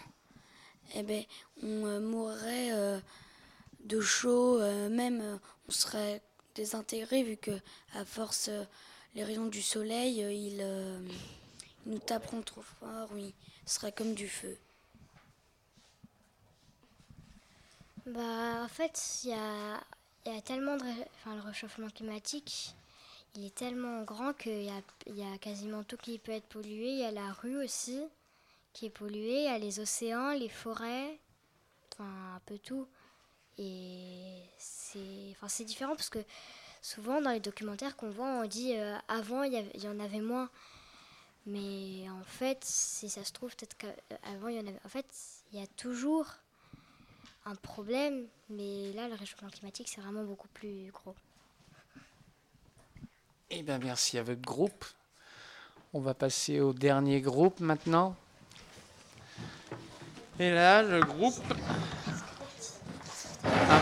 eh 0.96 1.04
ben, 1.04 1.24
on 1.62 1.86
euh, 1.86 2.00
mourrait 2.00 3.02
de 3.86 4.00
chaud, 4.02 4.60
même 4.90 5.40
on 5.68 5.72
serait 5.72 6.22
désintégré 6.56 7.24
vu 7.24 7.38
que 7.38 7.52
à 7.94 8.06
force 8.06 8.50
les 9.16 9.24
rayons 9.24 9.48
du 9.48 9.62
soleil, 9.62 10.20
ils, 10.20 10.66
nous 11.86 12.00
taperont 12.00 12.42
trop 12.42 12.62
fort, 12.62 13.10
oui, 13.14 13.34
ce 13.66 13.76
serait 13.76 13.92
comme 13.92 14.14
du 14.14 14.28
feu. 14.28 14.58
Bah, 18.06 18.64
en 18.64 18.68
fait, 18.68 19.22
il 19.24 19.32
y 19.32 19.34
a 19.34 19.82
y 20.26 20.38
a 20.38 20.42
tellement 20.42 20.78
de. 20.78 20.84
Enfin, 21.16 21.36
le 21.36 21.42
réchauffement 21.42 21.90
climatique, 21.90 22.76
il 23.36 23.46
est 23.46 23.56
tellement 23.56 24.04
grand 24.04 24.34
qu'il 24.34 24.64
y 24.64 24.70
a, 24.70 24.82
y 25.08 25.24
a 25.24 25.38
quasiment 25.38 25.84
tout 25.84 25.98
qui 25.98 26.20
peut 26.20 26.32
être 26.32 26.48
pollué. 26.48 26.92
Il 26.92 27.00
y 27.00 27.06
a 27.06 27.12
la 27.12 27.32
rue 27.34 27.64
aussi 27.64 28.02
qui 28.74 28.86
est 28.86 28.90
polluée, 28.90 29.42
il 29.42 29.46
y 29.46 29.48
a 29.48 29.58
les 29.58 29.80
océans, 29.80 30.32
les 30.32 30.50
forêts, 30.50 31.20
enfin, 31.94 32.36
un 32.36 32.40
peu 32.46 32.58
tout. 32.58 32.88
Et 33.58 34.42
c'est 34.58 35.32
enfin, 35.32 35.48
c'est 35.48 35.66
différent 35.66 35.96
parce 35.96 36.10
que 36.10 36.20
souvent 36.82 37.22
dans 37.22 37.32
les 37.32 37.40
documentaires 37.40 37.96
qu'on 37.96 38.10
voit, 38.10 38.28
on 38.28 38.48
dit 38.48 38.74
euh, 38.76 38.98
avant 39.08 39.44
il 39.44 39.54
y, 39.54 39.88
en 39.88 40.00
avait 40.00 40.22
moins. 40.22 40.50
Mais 41.46 42.10
en 42.10 42.24
fait, 42.24 42.64
si 42.64 43.10
ça 43.10 43.24
se 43.24 43.32
trouve, 43.32 43.56
peut-être 43.56 43.78
qu'avant 43.78 44.48
il 44.48 44.56
y 44.56 44.60
en 44.60 44.68
avait. 44.68 44.80
En 44.86 44.90
fait, 44.90 45.08
il 45.52 45.60
y 45.60 45.64
a 45.64 45.68
toujours 45.68 46.28
un 47.46 47.56
problème, 47.56 48.28
mais 48.50 48.94
là, 48.94 49.08
le 49.08 49.16
réchauffement 49.16 49.50
climatique, 49.50 49.90
c'est 49.90 50.02
vraiment 50.02 50.24
beaucoup 50.24 50.48
plus 50.50 50.92
gros. 50.92 51.16
Eh 53.50 53.64
bien, 53.64 53.80
merci 53.80 54.18
à 54.18 54.24
votre 54.24 54.42
groupe. 54.42 54.86
On 55.94 56.00
va 56.00 56.14
passer 56.14 56.62
au 56.62 56.72
dernier 56.72 57.20
groupe 57.20 57.60
maintenant. 57.60 58.16
Et 60.40 60.50
là, 60.52 60.82
le 60.84 61.02
groupe, 61.02 61.36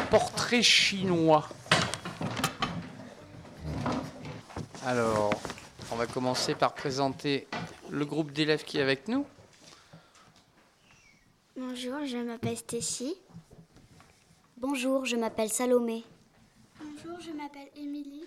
portrait 0.10 0.64
chinois. 0.64 1.48
Alors, 4.86 5.40
on 5.92 5.96
va 5.96 6.08
commencer 6.08 6.56
par 6.56 6.74
présenter 6.74 7.48
le 7.90 8.06
groupe 8.06 8.32
d'élèves 8.32 8.64
qui 8.64 8.80
est 8.80 8.82
avec 8.82 9.08
nous. 9.08 9.26
Bonjour, 11.56 12.06
je 12.06 12.18
m'appelle 12.18 12.58
Stécie. 12.58 13.16
Bonjour, 14.58 15.06
je 15.06 15.16
m'appelle 15.16 15.50
Salomé. 15.50 16.04
Bonjour, 16.80 17.20
je 17.20 17.32
m'appelle 17.32 17.70
Émilie. 17.76 18.26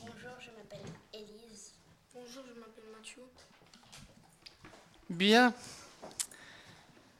Bonjour, 0.00 0.32
je 0.40 0.50
m'appelle 0.50 0.92
Élise. 1.12 1.72
Bonjour, 2.12 2.42
je 2.48 2.58
m'appelle 2.58 2.84
Mathieu. 2.96 3.22
Bien. 5.08 5.54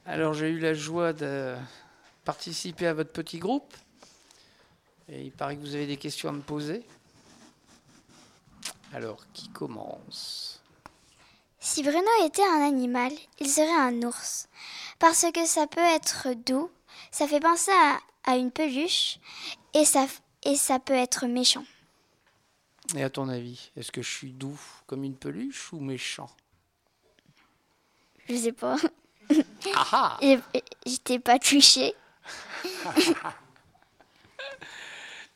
Alors 0.07 0.35
j'ai 0.35 0.49
eu 0.49 0.59
la 0.59 0.75
joie 0.75 1.13
de 1.13 1.55
participer 2.31 2.87
à 2.87 2.95
votre 2.95 3.11
petit 3.11 3.41
groupe. 3.41 3.75
Et 5.09 5.21
il 5.25 5.33
paraît 5.33 5.57
que 5.57 5.63
vous 5.63 5.75
avez 5.75 5.89
des 5.89 5.97
questions 5.97 6.29
à 6.29 6.33
me 6.33 6.43
poser. 6.43 6.85
Alors, 8.93 9.25
qui 9.33 9.49
commence? 9.49 10.63
Si 11.59 11.83
Bruno 11.83 12.09
était 12.25 12.47
un 12.47 12.65
animal, 12.65 13.11
il 13.41 13.49
serait 13.49 13.75
un 13.75 14.01
ours. 14.05 14.49
Parce 15.01 15.27
que 15.35 15.45
ça 15.45 15.67
peut 15.67 15.81
être 15.81 16.29
doux, 16.47 16.71
ça 17.11 17.27
fait 17.27 17.41
penser 17.41 17.73
à, 17.73 17.99
à 18.23 18.37
une 18.37 18.53
peluche 18.53 19.19
et 19.75 19.85
ça, 19.85 20.07
et 20.45 20.55
ça 20.55 20.79
peut 20.79 20.95
être 20.95 21.27
méchant. 21.27 21.65
Et 22.95 23.03
à 23.03 23.11
ton 23.11 23.29
avis, 23.29 23.73
est-ce 23.77 23.91
que 23.91 24.03
je 24.03 24.11
suis 24.11 24.31
doux 24.31 24.61
comme 24.87 25.03
une 25.03 25.17
peluche 25.17 25.73
ou 25.73 25.81
méchant? 25.81 26.31
Je 28.29 28.37
sais 28.37 28.53
pas. 28.53 28.77
Ah 29.75 30.17
J'étais 30.87 31.19
pas 31.19 31.41
touchée. 31.41 31.95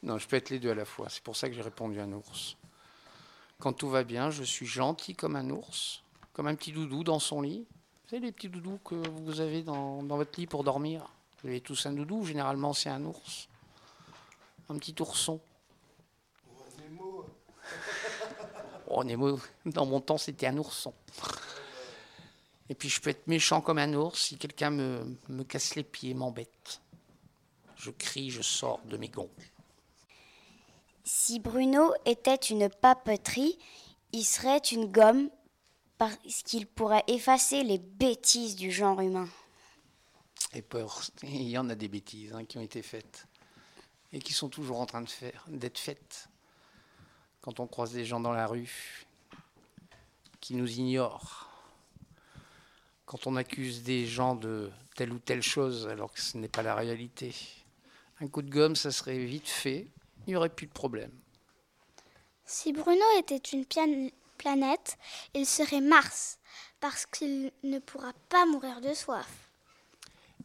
non, 0.02 0.18
je 0.18 0.26
peux 0.28 0.36
être 0.36 0.50
les 0.50 0.58
deux 0.58 0.70
à 0.70 0.74
la 0.74 0.84
fois. 0.84 1.08
C'est 1.08 1.22
pour 1.22 1.36
ça 1.36 1.48
que 1.48 1.54
j'ai 1.54 1.62
répondu 1.62 2.00
un 2.00 2.12
ours. 2.12 2.56
Quand 3.58 3.72
tout 3.72 3.88
va 3.88 4.04
bien, 4.04 4.30
je 4.30 4.42
suis 4.42 4.66
gentil 4.66 5.14
comme 5.14 5.36
un 5.36 5.48
ours, 5.50 6.02
comme 6.32 6.46
un 6.46 6.54
petit 6.54 6.72
doudou 6.72 7.04
dans 7.04 7.18
son 7.18 7.40
lit. 7.40 7.66
Vous 8.04 8.10
savez 8.10 8.26
les 8.26 8.32
petits 8.32 8.48
doudous 8.48 8.78
que 8.84 8.94
vous 8.94 9.40
avez 9.40 9.62
dans, 9.62 10.02
dans 10.02 10.16
votre 10.16 10.38
lit 10.38 10.46
pour 10.46 10.64
dormir? 10.64 11.08
Vous 11.42 11.48
avez 11.48 11.60
tous 11.60 11.86
un 11.86 11.92
doudou, 11.92 12.24
généralement 12.24 12.72
c'est 12.72 12.90
un 12.90 13.04
ours. 13.04 13.48
Un 14.68 14.78
petit 14.78 14.94
ourson. 15.00 15.40
Oh, 18.86 19.02
Nemo, 19.02 19.40
dans 19.66 19.86
mon 19.86 20.00
temps, 20.00 20.18
c'était 20.18 20.46
un 20.46 20.56
ourson. 20.58 20.92
Et 22.68 22.74
puis 22.74 22.88
je 22.88 23.00
peux 23.00 23.10
être 23.10 23.26
méchant 23.26 23.60
comme 23.60 23.78
un 23.78 23.92
ours 23.94 24.20
si 24.20 24.38
quelqu'un 24.38 24.70
me, 24.70 25.18
me 25.28 25.44
casse 25.44 25.74
les 25.74 25.84
pieds, 25.84 26.14
m'embête. 26.14 26.80
Je 27.76 27.90
crie, 27.90 28.30
je 28.30 28.42
sors 28.42 28.80
de 28.86 28.96
mes 28.96 29.08
gonds. 29.08 29.30
Si 31.04 31.38
Bruno 31.38 31.92
était 32.06 32.34
une 32.34 32.70
papeterie, 32.70 33.58
il 34.12 34.24
serait 34.24 34.58
une 34.58 34.90
gomme 34.90 35.28
parce 35.98 36.42
qu'il 36.44 36.66
pourrait 36.66 37.04
effacer 37.06 37.62
les 37.62 37.78
bêtises 37.78 38.56
du 38.56 38.70
genre 38.70 39.00
humain. 39.00 39.28
Et 40.54 40.62
peur, 40.62 41.02
il 41.22 41.48
y 41.48 41.58
en 41.58 41.68
a 41.68 41.74
des 41.74 41.88
bêtises 41.88 42.32
hein, 42.32 42.44
qui 42.44 42.58
ont 42.58 42.62
été 42.62 42.80
faites 42.80 43.26
et 44.12 44.20
qui 44.20 44.32
sont 44.32 44.48
toujours 44.48 44.80
en 44.80 44.86
train 44.86 45.02
de 45.02 45.08
faire, 45.08 45.44
d'être 45.48 45.78
faites. 45.78 46.28
Quand 47.42 47.60
on 47.60 47.66
croise 47.66 47.92
des 47.92 48.04
gens 48.04 48.20
dans 48.20 48.32
la 48.32 48.46
rue 48.46 49.06
qui 50.40 50.54
nous 50.54 50.70
ignorent, 50.78 51.50
quand 53.06 53.26
on 53.26 53.36
accuse 53.36 53.82
des 53.82 54.06
gens 54.06 54.34
de 54.34 54.70
telle 54.94 55.12
ou 55.12 55.18
telle 55.18 55.42
chose 55.42 55.88
alors 55.88 56.12
que 56.12 56.20
ce 56.20 56.38
n'est 56.38 56.48
pas 56.48 56.62
la 56.62 56.74
réalité. 56.74 57.34
Un 58.20 58.28
coup 58.28 58.42
de 58.42 58.50
gomme, 58.50 58.76
ça 58.76 58.90
serait 58.90 59.18
vite 59.18 59.48
fait, 59.48 59.88
il 60.26 60.30
n'y 60.30 60.36
aurait 60.36 60.48
plus 60.48 60.66
de 60.66 60.72
problème. 60.72 61.12
Si 62.44 62.72
Bruno 62.72 63.04
était 63.18 63.36
une 63.36 63.64
planète, 64.36 64.98
il 65.34 65.46
serait 65.46 65.80
Mars, 65.80 66.38
parce 66.80 67.06
qu'il 67.06 67.52
ne 67.62 67.78
pourra 67.78 68.12
pas 68.28 68.46
mourir 68.46 68.80
de 68.80 68.92
soif. 68.94 69.50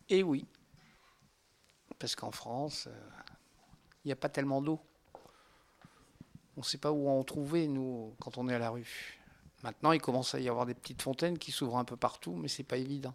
Et 0.09 0.23
oui, 0.23 0.45
parce 1.99 2.15
qu'en 2.15 2.31
France, 2.31 2.87
euh, 2.87 3.09
il 4.03 4.07
n'y 4.07 4.11
a 4.13 4.15
pas 4.15 4.29
tellement 4.29 4.61
d'eau. 4.61 4.79
On 6.55 6.61
ne 6.61 6.65
sait 6.65 6.77
pas 6.77 6.91
où 6.91 7.09
en 7.09 7.23
trouver, 7.23 7.67
nous, 7.67 8.15
quand 8.19 8.37
on 8.37 8.47
est 8.49 8.55
à 8.55 8.59
la 8.59 8.69
rue. 8.69 9.18
Maintenant, 9.63 9.91
il 9.91 10.01
commence 10.01 10.35
à 10.35 10.39
y 10.39 10.47
avoir 10.47 10.65
des 10.65 10.73
petites 10.73 11.01
fontaines 11.01 11.37
qui 11.37 11.51
s'ouvrent 11.51 11.77
un 11.77 11.85
peu 11.85 11.97
partout, 11.97 12.33
mais 12.35 12.47
c'est 12.47 12.63
pas 12.63 12.77
évident. 12.77 13.13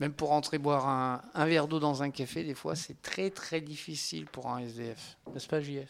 Même 0.00 0.12
pour 0.12 0.32
entrer 0.32 0.58
boire 0.58 0.88
un, 0.88 1.22
un 1.34 1.46
verre 1.46 1.68
d'eau 1.68 1.78
dans 1.78 2.02
un 2.02 2.10
café, 2.10 2.42
des 2.42 2.54
fois, 2.54 2.74
c'est 2.74 3.00
très 3.00 3.30
très 3.30 3.60
difficile 3.60 4.26
pour 4.26 4.50
un 4.50 4.58
SDF. 4.58 5.16
N'est-ce 5.32 5.46
pas, 5.46 5.60
JF 5.60 5.88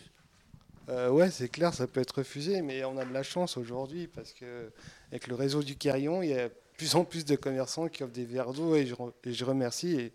Euh, 0.90 1.09
ouais, 1.11 1.31
c'est 1.31 1.48
clair, 1.48 1.72
ça 1.72 1.87
peut 1.87 2.00
être 2.00 2.18
refusé, 2.18 2.61
mais 2.61 2.85
on 2.85 2.98
a 2.98 3.05
de 3.05 3.12
la 3.12 3.22
chance 3.22 3.57
aujourd'hui 3.57 4.09
parce 4.09 4.33
que 4.33 4.70
avec 5.11 5.27
le 5.27 5.35
réseau 5.35 5.62
du 5.62 5.77
Carillon, 5.77 6.22
il 6.22 6.31
y 6.31 6.35
a 6.35 6.48
de 6.48 6.55
plus 6.77 6.94
en 6.96 7.05
plus 7.05 7.24
de 7.24 7.37
commerçants 7.37 7.88
qui 7.88 8.03
offrent 8.03 8.12
des 8.12 8.27
verres 8.27 8.53
d'eau 8.53 8.74
et 8.74 8.85
je, 8.85 8.94
et 9.24 9.33
je 9.33 9.44
remercie. 9.44 9.94
Et, 9.94 10.12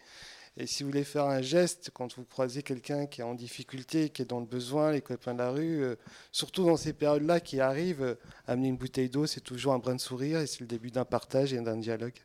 et, 0.59 0.65
si 0.67 0.83
vous 0.83 0.89
voulez 0.89 1.03
faire 1.03 1.25
un 1.25 1.41
geste 1.41 1.91
quand 1.93 2.15
vous 2.15 2.25
croisez 2.25 2.63
quelqu'un 2.63 3.05
qui 3.07 3.21
est 3.21 3.23
en 3.23 3.33
difficulté, 3.33 4.09
qui 4.09 4.21
est 4.21 4.25
dans 4.25 4.39
le 4.39 4.45
besoin, 4.45 4.91
les 4.91 5.01
copains 5.01 5.33
de 5.33 5.39
la 5.39 5.51
rue, 5.51 5.83
euh, 5.83 5.95
surtout 6.31 6.65
dans 6.65 6.77
ces 6.77 6.93
périodes-là 6.93 7.39
qui 7.39 7.59
arrivent, 7.59 8.03
euh, 8.03 8.15
amener 8.47 8.67
une 8.67 8.77
bouteille 8.77 9.09
d'eau, 9.09 9.25
c'est 9.25 9.41
toujours 9.41 9.73
un 9.73 9.79
brin 9.79 9.95
de 9.95 10.01
sourire 10.01 10.39
et 10.39 10.47
c'est 10.47 10.61
le 10.61 10.67
début 10.67 10.91
d'un 10.91 11.05
partage 11.05 11.53
et 11.53 11.61
d'un 11.61 11.77
dialogue. 11.77 12.17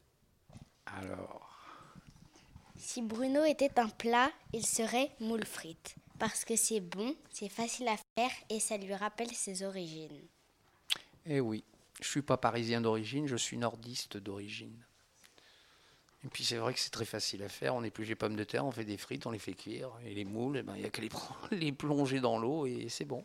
Alors. 0.86 1.50
Si 2.76 3.02
Bruno 3.02 3.44
était 3.44 3.78
un 3.78 3.88
plat, 3.88 4.30
il 4.52 4.66
serait 4.66 5.10
moule 5.20 5.44
frites 5.44 5.96
parce 6.18 6.44
que 6.44 6.56
c'est 6.56 6.80
bon, 6.80 7.14
c'est 7.30 7.48
facile 7.48 7.88
à 7.88 7.96
faire 8.16 8.30
et 8.50 8.60
ça 8.60 8.76
lui 8.76 8.94
rappelle 8.94 9.32
ses 9.32 9.62
origines. 9.62 10.26
Eh 11.26 11.40
oui, 11.40 11.64
je 12.00 12.08
suis 12.08 12.22
pas 12.22 12.36
parisien 12.36 12.80
d'origine, 12.80 13.26
je 13.26 13.36
suis 13.36 13.56
nordiste 13.56 14.16
d'origine. 14.16 14.84
Et 16.24 16.28
puis 16.28 16.44
c'est 16.44 16.56
vrai 16.56 16.72
que 16.72 16.80
c'est 16.80 16.90
très 16.90 17.04
facile 17.04 17.42
à 17.42 17.48
faire, 17.48 17.74
on 17.74 17.84
épluche 17.84 18.08
les 18.08 18.14
pommes 18.14 18.36
de 18.36 18.44
terre, 18.44 18.64
on 18.64 18.70
fait 18.70 18.86
des 18.86 18.96
frites, 18.96 19.26
on 19.26 19.30
les 19.30 19.38
fait 19.38 19.52
cuire, 19.52 19.90
et 20.06 20.14
les 20.14 20.24
moules, 20.24 20.56
eh 20.58 20.62
ben, 20.62 20.74
il 20.74 20.80
n'y 20.80 20.86
a 20.86 20.90
qu'à 20.90 21.02
les, 21.02 21.10
les 21.50 21.72
plonger 21.72 22.20
dans 22.20 22.38
l'eau 22.38 22.66
et 22.66 22.88
c'est 22.88 23.04
bon. 23.04 23.24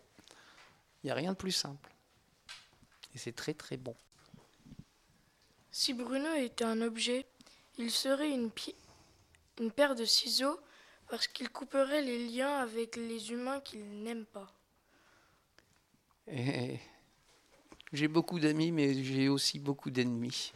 Il 1.03 1.07
n'y 1.07 1.11
a 1.11 1.15
rien 1.15 1.31
de 1.31 1.37
plus 1.37 1.53
simple. 1.53 1.89
Et 3.15 3.17
c'est 3.17 3.31
très 3.31 3.53
très 3.53 3.77
bon. 3.77 3.95
Si 5.71 5.93
Bruno 5.93 6.33
était 6.33 6.65
un 6.65 6.81
objet, 6.81 7.25
il 7.77 7.89
serait 7.89 8.31
une, 8.31 8.51
une 9.59 9.71
paire 9.71 9.95
de 9.95 10.03
ciseaux 10.03 10.59
parce 11.09 11.27
qu'il 11.27 11.49
couperait 11.49 12.01
les 12.01 12.27
liens 12.27 12.57
avec 12.57 12.97
les 12.97 13.31
humains 13.31 13.61
qu'il 13.61 14.03
n'aime 14.03 14.25
pas. 14.25 14.51
Et 16.27 16.79
j'ai 17.93 18.07
beaucoup 18.07 18.39
d'amis, 18.39 18.71
mais 18.71 19.03
j'ai 19.03 19.29
aussi 19.29 19.57
beaucoup 19.57 19.89
d'ennemis. 19.89 20.51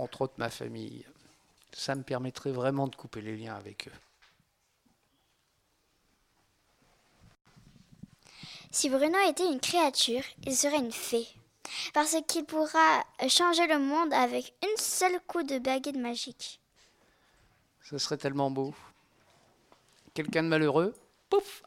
Entre 0.00 0.22
autres 0.22 0.38
ma 0.38 0.48
famille. 0.48 1.04
Ça 1.72 1.94
me 1.94 2.02
permettrait 2.02 2.52
vraiment 2.52 2.88
de 2.88 2.96
couper 2.96 3.20
les 3.20 3.36
liens 3.36 3.54
avec 3.54 3.86
eux. 3.86 3.92
Si 8.70 8.88
Bruno 8.88 9.18
était 9.28 9.52
une 9.52 9.60
créature, 9.60 10.22
il 10.46 10.56
serait 10.56 10.78
une 10.78 10.90
fée. 10.90 11.28
Parce 11.92 12.16
qu'il 12.26 12.46
pourra 12.46 13.04
changer 13.28 13.66
le 13.66 13.78
monde 13.78 14.14
avec 14.14 14.54
une 14.62 14.76
seule 14.78 15.20
coup 15.26 15.42
de 15.42 15.58
baguette 15.58 15.96
magique. 15.96 16.62
Ce 17.82 17.98
serait 17.98 18.16
tellement 18.16 18.50
beau. 18.50 18.74
Quelqu'un 20.14 20.44
de 20.44 20.48
malheureux, 20.48 20.94
pouf, 21.28 21.62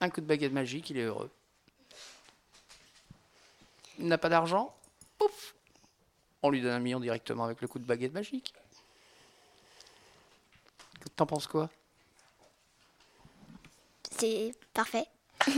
un 0.00 0.10
coup 0.10 0.20
de 0.20 0.26
baguette 0.26 0.52
magique, 0.52 0.90
il 0.90 0.98
est 0.98 1.04
heureux. 1.04 1.30
Il 3.98 4.08
n'a 4.08 4.18
pas 4.18 4.28
d'argent, 4.28 4.76
pouf, 5.16 5.54
on 6.42 6.50
lui 6.50 6.60
donne 6.60 6.72
un 6.72 6.80
million 6.80 7.00
directement 7.00 7.44
avec 7.44 7.60
le 7.60 7.68
coup 7.68 7.78
de 7.78 7.84
baguette 7.84 8.12
magique. 8.12 8.52
T'en 11.16 11.26
penses 11.26 11.46
quoi? 11.46 11.68
C'est 14.18 14.52
parfait. 14.72 15.06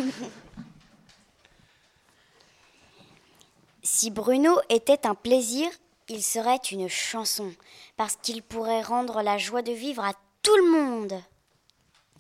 si 3.83 4.11
Bruno 4.11 4.59
était 4.68 5.07
un 5.07 5.14
plaisir, 5.14 5.70
il 6.09 6.23
serait 6.23 6.61
une 6.70 6.88
chanson, 6.88 7.55
parce 7.97 8.16
qu'il 8.16 8.42
pourrait 8.42 8.83
rendre 8.83 9.23
la 9.23 9.38
joie 9.38 9.62
de 9.62 9.73
vivre 9.73 10.05
à 10.05 10.12
tout 10.42 10.57
le 10.57 10.70
monde. 10.70 11.23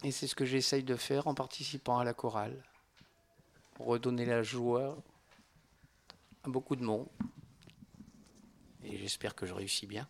Et 0.02 0.10
c'est 0.10 0.26
ce 0.26 0.34
que 0.34 0.44
j'essaye 0.44 0.82
de 0.82 0.96
faire 0.96 1.26
en 1.26 1.34
participant 1.34 1.98
à 1.98 2.04
la 2.04 2.12
chorale. 2.12 2.62
Redonner 3.78 4.26
la 4.26 4.42
joie 4.42 4.96
à 6.44 6.48
beaucoup 6.48 6.76
de 6.76 6.84
monde. 6.84 7.06
Et 8.84 8.96
j'espère 8.98 9.34
que 9.34 9.46
je 9.46 9.54
réussis 9.54 9.86
bien. 9.86 10.06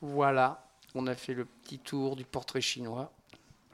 Voilà, 0.00 0.68
on 0.94 1.06
a 1.06 1.14
fait 1.14 1.34
le 1.34 1.44
petit 1.44 1.78
tour 1.78 2.14
du 2.14 2.24
portrait 2.24 2.60
chinois. 2.60 3.12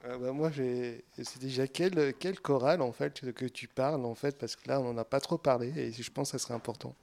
Euh, 0.07 0.19
bah 0.19 0.33
moi, 0.33 0.51
c'est 0.53 1.39
déjà 1.39 1.67
quelle, 1.67 2.15
quelle 2.15 2.41
chorale 2.41 2.83
en 2.83 2.93
fait 2.93 3.33
que 3.33 3.47
tu 3.47 3.69
parles 3.69 4.05
en 4.05 4.15
fait 4.15 4.39
parce 4.39 4.57
que 4.57 4.69
là, 4.69 4.81
on 4.81 4.93
n'en 4.93 4.99
a 4.99 5.05
pas 5.05 5.21
trop 5.21 5.39
parlé 5.39 5.69
et 5.79 5.93
je 5.93 6.11
pense 6.11 6.33
que 6.33 6.39
ça 6.39 6.45
serait 6.45 6.55
important. 6.55 6.95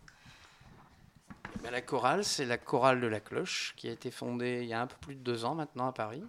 Ben, 1.62 1.72
la 1.72 1.82
chorale, 1.82 2.24
c'est 2.24 2.46
la 2.46 2.58
chorale 2.58 3.02
de 3.02 3.08
la 3.08 3.20
cloche 3.20 3.74
qui 3.78 3.88
a 3.88 3.92
été 3.92 4.10
fondée 4.10 4.60
il 4.64 4.68
y 4.68 4.74
a 4.74 4.82
un 4.82 4.88
peu 4.88 4.96
plus 5.02 5.16
de 5.16 5.22
deux 5.22 5.46
ans 5.46 5.54
maintenant 5.54 5.88
à 5.88 5.94
Paris. 5.94 6.24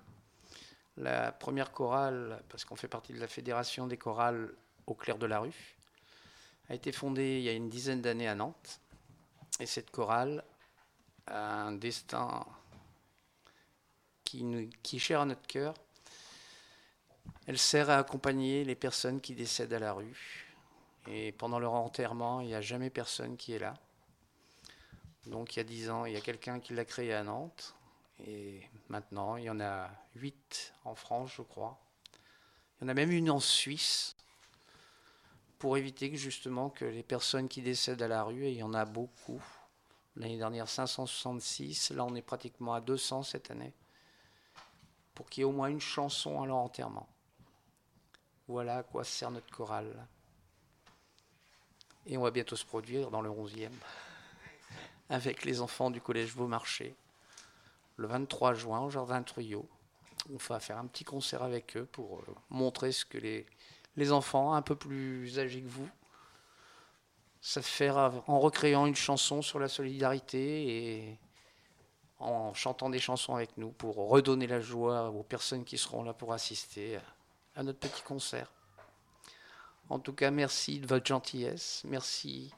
La 0.99 1.33
première 1.33 1.73
chorale, 1.73 2.43
parce 2.51 2.67
qu'on 2.67 2.77
fait 2.77 2.89
partie 2.89 3.15
de 3.15 3.21
la 3.21 3.29
fédération 3.29 3.87
des 3.87 3.97
chorales 3.97 4.53
au 4.87 4.95
clair 4.95 5.17
de 5.17 5.25
la 5.25 5.39
rue, 5.39 5.77
a 6.69 6.75
été 6.75 6.93
fondée 6.93 7.39
il 7.39 7.43
y 7.45 7.49
a 7.49 7.53
une 7.53 7.69
dizaine 7.69 8.01
d'années 8.01 8.29
à 8.29 8.35
Nantes. 8.35 8.81
Et 9.61 9.67
cette 9.67 9.91
chorale 9.91 10.45
a 11.27 11.63
un 11.63 11.73
destin 11.73 12.45
qui, 14.25 14.45
nous, 14.45 14.61
est 14.61 14.99
cher 14.99 15.21
à 15.21 15.25
notre 15.27 15.47
cœur. 15.47 15.75
Elle 17.47 17.59
sert 17.59 17.91
à 17.91 17.99
accompagner 17.99 18.65
les 18.65 18.75
personnes 18.75 19.21
qui 19.21 19.35
décèdent 19.35 19.73
à 19.73 19.79
la 19.79 19.93
rue. 19.93 20.47
Et 21.09 21.33
pendant 21.33 21.59
leur 21.59 21.75
enterrement, 21.75 22.41
il 22.41 22.49
n'y 22.49 22.55
a 22.55 22.61
jamais 22.61 22.91
personne 22.91 23.37
qui 23.37 23.53
est 23.53 23.59
là. 23.59 23.75
Donc 25.27 25.55
il 25.55 25.59
y 25.59 25.61
a 25.61 25.65
dix 25.65 25.91
ans, 25.91 26.05
il 26.05 26.15
y 26.15 26.17
a 26.17 26.21
quelqu'un 26.21 26.61
qui 26.61 26.75
l'a 26.75 26.85
créé 26.85 27.13
à 27.13 27.23
Nantes. 27.23 27.75
Et 28.27 28.63
maintenant, 28.89 29.37
il 29.37 29.45
y 29.45 29.51
en 29.51 29.61
a 29.61 29.91
huit 30.15 30.73
en 30.85 30.95
France, 30.95 31.33
je 31.37 31.43
crois. 31.43 31.79
Il 32.81 32.85
y 32.85 32.87
en 32.87 32.89
a 32.89 32.95
même 32.95 33.11
une 33.11 33.31
en 33.31 33.41
Suisse 33.41 34.17
pour 35.63 35.77
éviter 35.77 36.11
que 36.11 36.17
justement 36.17 36.71
que 36.71 36.85
les 36.85 37.05
personnes 37.05 37.47
qui 37.47 37.63
décèdent 37.63 38.03
à 38.03 38.09
la 38.09 38.25
rue, 38.25 38.47
et 38.47 38.51
il 38.51 38.57
y 38.57 38.65
en 38.65 38.75
a 38.75 38.85
beaucoup. 38.85 39.41
L'année 40.17 40.37
dernière, 40.37 40.69
566. 40.69 41.93
Là, 41.93 42.05
on 42.05 42.17
est 42.17 42.21
pratiquement 42.21 42.75
à 42.75 42.81
200 42.81 43.23
cette 43.23 43.49
année. 43.53 43.73
Pour 45.15 45.31
qu'il 45.31 45.43
y 45.43 45.43
ait 45.43 45.49
au 45.49 45.53
moins 45.53 45.69
une 45.69 45.81
chanson 45.81 46.43
à 46.43 46.47
leur 46.47 46.57
enterrement. 46.57 47.09
Voilà 48.49 48.79
à 48.79 48.83
quoi 48.83 49.05
sert 49.05 49.31
notre 49.31 49.55
chorale. 49.55 50.05
Et 52.07 52.19
on 52.19 52.23
va 52.23 52.33
bientôt 52.33 52.57
se 52.57 52.67
produire 52.67 53.13
dans 53.13 53.21
le 53.23 53.31
11e 53.31 53.71
avec 55.11 55.45
les 55.45 55.61
enfants 55.61 55.93
du 55.93 56.01
collège 56.01 56.35
Beaumarchais 56.35 56.97
le 57.99 58.09
23 58.09 58.55
juin 58.55 58.81
au 58.81 58.91
Jardin 58.91 59.23
Truyot. 59.23 59.69
On 60.29 60.39
va 60.39 60.59
faire 60.59 60.79
un 60.79 60.89
petit 60.89 61.05
concert 61.05 61.45
avec 61.45 61.77
eux 61.77 61.85
pour 61.85 62.19
euh, 62.19 62.35
montrer 62.51 62.91
ce 62.91 63.05
que 63.05 63.19
les, 63.19 63.47
les 63.97 64.13
enfants 64.13 64.55
un 64.55 64.63
peu 64.63 64.77
plus 64.77 65.39
âgés 65.39 65.63
que 65.63 65.69
vous 65.69 65.89
savent 67.41 67.65
faire 67.65 67.97
en 68.27 68.39
recréant 68.39 68.87
une 68.87 68.95
chanson 68.95 69.43
sur 69.43 69.59
la 69.59 69.69
solidarité 69.69 71.09
et 71.09 71.19
en 72.21 72.55
chantant 72.55 72.89
des 72.89 73.01
chansons 73.01 73.35
avec 73.35 73.57
nous 73.57 73.71
pour 73.73 73.97
redonner 73.97 74.47
la 74.47 74.61
joie 74.61 75.11
aux 75.11 75.25
personnes 75.25 75.65
qui 75.65 75.77
seront 75.77 76.05
là 76.05 76.13
pour 76.13 76.33
assister 76.33 76.99
à 77.57 77.63
notre 77.63 77.81
petit 77.81 78.03
concert. 78.03 78.53
En 79.89 79.99
tout 79.99 80.13
cas, 80.13 80.31
merci 80.31 80.79
de 80.79 80.87
votre 80.87 81.05
gentillesse. 81.05 81.83
Merci 81.85 82.55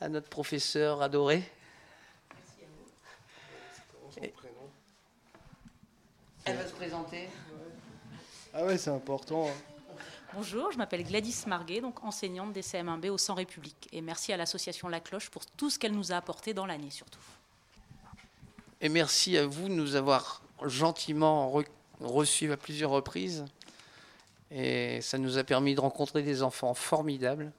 à 0.00 0.08
notre 0.08 0.28
professeur 0.28 1.02
adoré. 1.02 1.42
Merci 2.30 2.62
à 2.62 4.26
vous. 4.26 4.32
Elle 6.44 6.56
va 6.56 6.66
se 6.66 6.72
présenter. 6.72 7.28
Ah 8.54 8.64
ouais, 8.64 8.78
c'est 8.78 8.90
important. 8.90 9.48
Hein. 9.48 9.71
Bonjour, 10.34 10.72
je 10.72 10.78
m'appelle 10.78 11.04
Gladys 11.04 11.44
Marguet, 11.46 11.82
donc 11.82 12.02
enseignante 12.02 12.54
des 12.54 12.62
CM1B 12.62 13.10
au 13.10 13.18
Sang 13.18 13.34
République. 13.34 13.90
Et 13.92 14.00
merci 14.00 14.32
à 14.32 14.38
l'association 14.38 14.88
La 14.88 14.98
Cloche 14.98 15.28
pour 15.28 15.44
tout 15.44 15.68
ce 15.68 15.78
qu'elle 15.78 15.92
nous 15.92 16.10
a 16.10 16.16
apporté 16.16 16.54
dans 16.54 16.64
l'année 16.64 16.90
surtout. 16.90 17.20
Et 18.80 18.88
merci 18.88 19.36
à 19.36 19.46
vous 19.46 19.68
de 19.68 19.74
nous 19.74 19.94
avoir 19.94 20.40
gentiment 20.64 21.50
re 21.50 21.64
reçus 22.00 22.50
à 22.50 22.56
plusieurs 22.56 22.90
reprises. 22.90 23.44
Et 24.50 25.02
ça 25.02 25.18
nous 25.18 25.36
a 25.36 25.44
permis 25.44 25.74
de 25.74 25.80
rencontrer 25.80 26.22
des 26.22 26.42
enfants 26.42 26.72
formidables. 26.72 27.52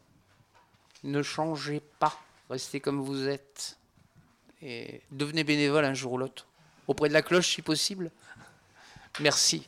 Ne 1.03 1.21
changez 1.21 1.79
pas, 1.99 2.19
restez 2.49 2.79
comme 2.79 3.01
vous 3.01 3.27
êtes. 3.27 3.77
Et 4.63 5.01
devenez 5.11 5.43
bénévole 5.43 5.85
un 5.85 5.93
jour 5.93 6.13
ou 6.13 6.17
l'autre. 6.17 6.47
Auprès 6.87 7.07
de 7.07 7.13
la 7.13 7.21
cloche 7.21 7.53
si 7.53 7.61
possible. 7.61 8.09
Merci. 9.19 9.67